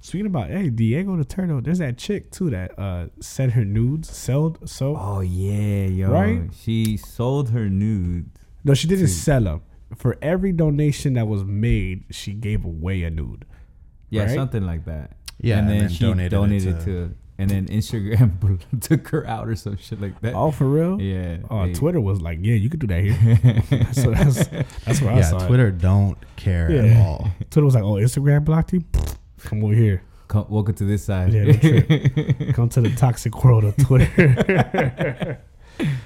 Speaking 0.01 0.27
about 0.27 0.51
hey 0.51 0.71
Diego 0.71 1.17
the 1.17 1.25
turtle, 1.25 1.61
there's 1.61 1.79
that 1.79 1.99
chick 1.99 2.31
too 2.31 2.51
that 2.51 2.79
uh 2.79 3.07
sent 3.21 3.53
her 3.53 3.65
nudes, 3.65 4.15
sold 4.17 4.69
so 4.69 4.97
Oh 4.97 5.21
yeah, 5.21 5.87
yo. 5.87 6.11
Right? 6.11 6.43
She 6.61 6.97
sold 6.97 7.51
her 7.51 7.69
nudes. 7.69 8.29
no 8.65 8.75
she 8.75 8.87
didn't 8.87 9.07
Dude. 9.07 9.15
sell 9.15 9.43
them. 9.43 9.63
For 9.97 10.17
every 10.23 10.53
donation 10.53 11.15
that 11.15 11.27
was 11.27 11.45
made, 11.45 12.05
she 12.11 12.33
gave 12.33 12.65
away 12.65 13.03
a 13.03 13.11
nude. 13.11 13.45
Yeah, 14.11 14.23
Right? 14.25 14.35
something 14.35 14.65
like 14.65 14.85
that. 14.87 15.17
Yeah, 15.41 15.59
and 15.59 15.69
and 15.69 15.71
then, 15.71 15.79
then 15.81 15.89
she 15.91 16.05
donated 16.05 16.31
donated, 16.31 16.77
it 16.77 16.81
to- 16.81 16.85
to, 17.09 17.15
and 17.43 17.51
then 17.51 17.67
Instagram 17.67 18.61
took 18.81 19.09
her 19.09 19.27
out 19.27 19.49
or 19.49 19.55
some 19.57 19.77
shit 19.77 20.01
like 20.01 20.21
that. 20.23 20.35
Oh, 20.35 20.51
for 20.51 20.65
real? 20.67 21.01
yeah. 21.01 21.39
Oh, 21.51 21.67
they- 21.67 21.75
Twitter 21.75 22.01
was 22.01 22.21
like, 22.21 22.39
yeah, 22.41 22.55
you 22.55 22.71
could 22.71 22.81
do 22.81 22.87
that 22.87 23.03
here. 23.03 23.93
so 23.93 24.11
that's 24.11 24.47
that's 24.85 25.01
where 25.03 25.13
I 25.13 25.17
Yeah, 25.19 25.23
saw 25.23 25.45
it. 25.45 25.47
Twitter 25.49 25.71
don't 25.71 26.17
care 26.37 26.71
Yeah. 26.71 26.83
at 26.83 26.97
all. 27.07 27.31
Twitter 27.51 27.65
was 27.65 27.75
like, 27.75 27.85
oh, 27.85 27.95
Instagram 27.95 28.45
blocked 28.45 28.73
you. 28.73 28.83
Come 29.41 29.65
over 29.65 29.75
here. 29.75 30.03
Come, 30.29 30.47
welcome 30.49 30.75
to 30.77 30.85
this 30.85 31.05
side. 31.05 31.33
Yeah, 31.33 31.45
no 31.45 32.53
Come 32.55 32.69
to 32.71 32.81
the 32.81 32.93
toxic 32.97 33.45
world 33.45 33.65
of 33.65 33.77
Twitter. 33.77 35.39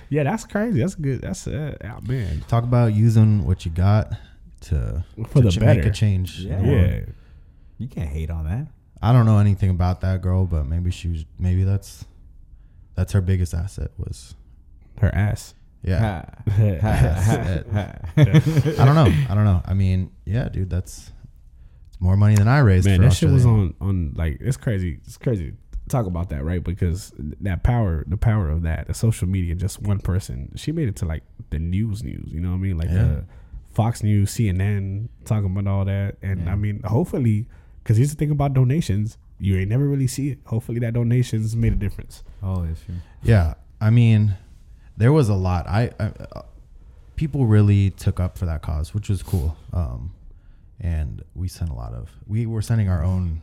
yeah, 0.08 0.22
that's 0.24 0.44
crazy. 0.44 0.80
That's 0.80 0.94
good. 0.96 1.20
That's 1.20 1.46
uh, 1.46 1.76
oh, 1.84 2.00
man 2.02 2.42
Talk 2.48 2.64
about 2.64 2.92
using 2.94 3.44
what 3.44 3.64
you 3.64 3.70
got 3.70 4.10
to, 4.62 5.04
for 5.28 5.34
to 5.34 5.40
the 5.42 5.50
ch- 5.50 5.60
better. 5.60 5.80
make 5.82 5.86
a 5.86 5.92
change. 5.94 6.40
Yeah. 6.40 6.58
in 6.58 6.62
the 6.66 6.72
world. 6.72 6.90
Yeah, 6.90 7.00
you 7.78 7.88
can't 7.88 8.08
hate 8.08 8.30
on 8.30 8.44
that. 8.46 8.66
I 9.02 9.12
don't 9.12 9.26
know 9.26 9.38
anything 9.38 9.70
about 9.70 10.00
that 10.00 10.22
girl, 10.22 10.46
but 10.46 10.66
maybe 10.66 10.90
she 10.90 11.08
was. 11.08 11.24
Maybe 11.38 11.64
that's 11.64 12.04
that's 12.94 13.12
her 13.12 13.20
biggest 13.20 13.54
asset. 13.54 13.90
Was 13.98 14.34
her 15.00 15.14
ass. 15.14 15.54
yeah. 15.82 16.24
man, 16.58 16.80
I 18.16 18.84
don't 18.84 18.94
know. 18.94 19.12
I 19.28 19.34
don't 19.34 19.44
know. 19.44 19.62
I 19.64 19.74
mean, 19.74 20.10
yeah, 20.24 20.48
dude, 20.48 20.70
that's 20.70 21.12
it's 21.88 22.00
more 22.00 22.16
money 22.16 22.34
than 22.34 22.48
I 22.48 22.58
raised. 22.58 22.88
for 22.88 22.96
that 22.98 23.12
shit 23.12 23.30
was 23.30 23.46
on 23.46 23.74
on 23.80 24.12
like 24.16 24.38
it's 24.40 24.56
crazy. 24.56 24.98
It's 25.04 25.16
crazy. 25.18 25.52
Talk 25.88 26.06
about 26.06 26.30
that, 26.30 26.42
right? 26.42 26.64
Because 26.64 27.12
that 27.42 27.62
power, 27.62 28.04
the 28.08 28.16
power 28.16 28.48
of 28.48 28.62
that, 28.62 28.88
the 28.88 28.94
social 28.94 29.28
media, 29.28 29.54
just 29.54 29.80
one 29.80 30.00
person, 30.00 30.50
she 30.56 30.72
made 30.72 30.88
it 30.88 30.96
to 30.96 31.04
like 31.04 31.22
the 31.50 31.60
news, 31.60 32.02
news. 32.02 32.32
You 32.32 32.40
know 32.40 32.48
what 32.48 32.56
I 32.56 32.58
mean? 32.58 32.76
Like 32.76 32.88
Yeah. 32.88 32.94
the 33.04 33.24
Fox 33.70 34.02
News, 34.02 34.32
CNN 34.32 35.08
talking 35.24 35.46
about 35.56 35.70
all 35.70 35.84
that, 35.84 36.16
and 36.22 36.46
Yeah. 36.46 36.52
I 36.52 36.56
mean, 36.56 36.82
hopefully, 36.82 37.46
because 37.86 37.98
here's 37.98 38.10
the 38.10 38.16
thing 38.16 38.32
about 38.32 38.52
donations, 38.52 39.16
you 39.38 39.56
ain't 39.56 39.68
never 39.70 39.86
really 39.86 40.08
see 40.08 40.30
it. 40.30 40.38
Hopefully, 40.46 40.80
that 40.80 40.92
donations 40.94 41.54
made 41.54 41.72
a 41.72 41.76
difference. 41.76 42.24
Oh, 42.42 42.64
that's 42.66 42.82
true. 42.82 42.96
Yeah, 43.22 43.54
I 43.80 43.90
mean, 43.90 44.34
there 44.96 45.12
was 45.12 45.28
a 45.28 45.34
lot. 45.36 45.68
I, 45.68 45.92
I 46.00 46.04
uh, 46.34 46.42
people 47.14 47.46
really 47.46 47.90
took 47.90 48.18
up 48.18 48.36
for 48.38 48.46
that 48.46 48.62
cause, 48.62 48.92
which 48.92 49.08
was 49.08 49.22
cool. 49.22 49.56
Um, 49.72 50.12
and 50.80 51.22
we 51.36 51.46
sent 51.46 51.70
a 51.70 51.74
lot 51.74 51.92
of. 51.94 52.10
We 52.26 52.44
were 52.46 52.60
sending 52.60 52.88
our 52.88 53.04
own 53.04 53.40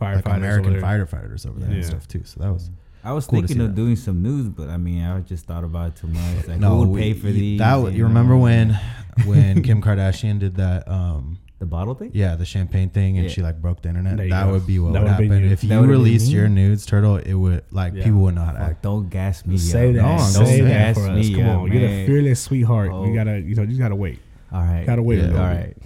like 0.00 0.24
Firefighters, 0.24 0.36
American 0.36 0.70
over 0.70 0.80
there. 0.80 1.06
firefighters 1.06 1.46
over 1.46 1.60
there 1.60 1.70
and 1.70 1.84
stuff 1.84 2.08
too. 2.08 2.22
So 2.24 2.40
that 2.40 2.50
was 2.50 2.70
I 3.04 3.12
was 3.12 3.26
Cool 3.26 3.40
thinking 3.40 3.60
of 3.60 3.68
that. 3.68 3.74
doing 3.74 3.96
some 3.96 4.22
news, 4.22 4.48
but 4.48 4.68
I 4.70 4.76
mean, 4.78 5.02
I 5.04 5.20
just 5.20 5.44
thought 5.44 5.64
about 5.64 5.88
it 5.88 5.96
too 5.96 6.06
much. 6.06 6.46
Like, 6.48 6.58
no. 6.60 6.70
who 6.70 6.78
would 6.78 6.88
we- 6.88 7.00
pay 7.00 7.12
for 7.12 7.26
you- 7.28 7.32
these? 7.34 7.58
That 7.58 7.74
was- 7.74 7.92
you 7.92 8.02
know? 8.02 8.08
remember 8.08 8.36
when 8.38 8.78
when 9.26 9.62
Kim 9.64 9.82
Kardashian 9.82 10.38
did 10.38 10.54
that? 10.56 10.88
Um, 10.88 11.38
the 11.62 11.66
bottle 11.66 11.94
thing? 11.94 12.10
yeah, 12.12 12.34
the 12.34 12.44
champagne 12.44 12.90
thing, 12.90 13.16
and 13.18 13.26
Yeah. 13.28 13.32
she 13.32 13.40
like 13.40 13.62
broke 13.62 13.82
the 13.82 13.88
internet. 13.88 14.16
There 14.16 14.26
you 14.26 14.32
That 14.32 14.46
go. 14.46 14.52
would 14.52 14.66
be 14.66 14.78
what 14.80 14.92
That 14.94 15.02
would 15.02 15.12
would've 15.12 15.18
been 15.18 15.30
happen 15.30 15.44
you. 15.46 15.52
if 15.52 15.60
That 15.60 15.66
you 15.68 15.74
would've 15.80 15.82
been 15.90 15.90
released 15.98 16.26
me. 16.26 16.32
your 16.34 16.48
nudes, 16.48 16.84
turtle. 16.86 17.16
It 17.16 17.34
would 17.34 17.62
like 17.70 17.94
Yeah. 17.94 18.04
people 18.04 18.20
wouldn't 18.20 18.38
know 18.40 18.44
how 18.44 18.52
to 18.52 18.58
Fuck, 18.58 18.68
act. 18.70 18.82
don't 18.82 19.08
gas 19.08 19.46
me. 19.46 19.56
Say 19.58 19.90
up. 19.90 19.94
that. 19.94 20.02
No, 20.02 20.08
don't 20.18 20.46
say 20.46 20.60
that 20.62 20.68
gas 20.68 20.96
for 20.96 21.08
us. 21.10 21.16
me 21.16 21.34
Come 21.34 21.48
up, 21.48 21.58
on, 21.60 21.72
you're 21.72 21.80
the 21.82 21.86
man. 21.88 22.06
fearless 22.06 22.40
sweetheart. 22.40 22.90
Oh. 22.92 23.06
You 23.06 23.14
gotta, 23.14 23.40
you 23.40 23.54
know, 23.54 23.62
you 23.62 23.78
gotta 23.78 23.94
wait. 23.96 24.18
All 24.52 24.60
right. 24.60 24.84
Gotta 24.84 25.02
wait 25.02 25.20
a 25.20 25.22
Yeah. 25.22 25.28
little 25.28 25.40
All 25.46 25.54
bit. 25.54 25.76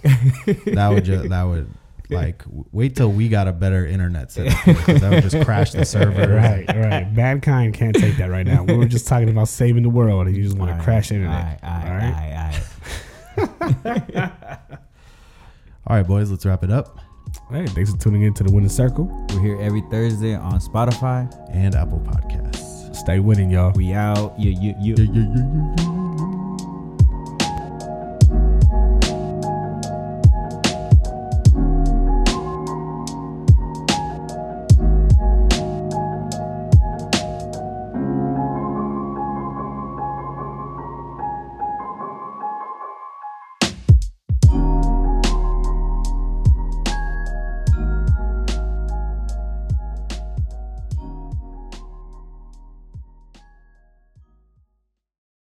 right. 0.65 0.65
that 0.75 0.89
would 0.89 1.05
just 1.05 1.29
that 1.29 1.43
would 1.43 1.67
like 2.09 2.43
w- 2.45 2.63
wait 2.71 2.95
till 2.95 3.11
we 3.11 3.27
got 3.29 3.47
a 3.47 3.51
better 3.53 3.85
internet 3.85 4.31
setup 4.31 4.57
because 4.65 5.01
that 5.01 5.11
would 5.11 5.23
just 5.23 5.39
crash 5.45 5.71
the 5.73 5.85
server. 5.85 6.33
Right, 6.35 6.65
right. 6.75 7.13
Mankind 7.13 7.73
can't 7.73 7.95
take 7.95 8.17
that 8.17 8.29
right 8.31 8.47
now. 8.47 8.63
We 8.63 8.75
were 8.77 8.85
just 8.85 9.07
talking 9.07 9.29
about 9.29 9.49
saving 9.49 9.83
the 9.83 9.89
world, 9.89 10.25
and 10.27 10.35
you 10.35 10.43
just 10.43 10.57
want 10.57 10.75
to 10.75 10.81
crash 10.83 11.09
the 11.09 11.15
internet. 11.15 11.59
All 11.63 11.69
right. 11.69 12.17
All 13.37 13.37
All 13.37 13.83
right. 13.85 14.79
Right? 15.89 15.95
All 15.95 15.95
right. 15.95 15.95
All 15.95 15.95
right. 15.95 15.95
All 15.95 15.95
right, 15.95 16.07
boys, 16.07 16.31
let's 16.31 16.45
wrap 16.45 16.63
it 16.63 16.71
up. 16.71 16.99
Hey, 17.49 17.67
thanks 17.67 17.91
for 17.91 17.97
tuning 17.97 18.23
in 18.23 18.33
to 18.33 18.43
the 18.43 18.51
Winning 18.51 18.69
Circle. 18.69 19.27
We're 19.29 19.41
here 19.41 19.61
every 19.61 19.81
Thursday 19.91 20.35
on 20.35 20.59
Spotify. 20.59 21.29
And 21.53 21.75
Apple 21.75 21.99
Podcasts. 21.99 22.95
Stay 22.95 23.19
winning, 23.19 23.49
y'all. 23.49 23.71
We 23.71 23.93
out. 23.93 24.39
You, 24.39 24.51
you, 24.51 24.75
you. 24.79 24.95
Yeah, 24.97 25.11
yeah, 25.13 25.27
yeah, 25.35 25.43
yeah, 25.77 25.91
yeah. 25.91 25.96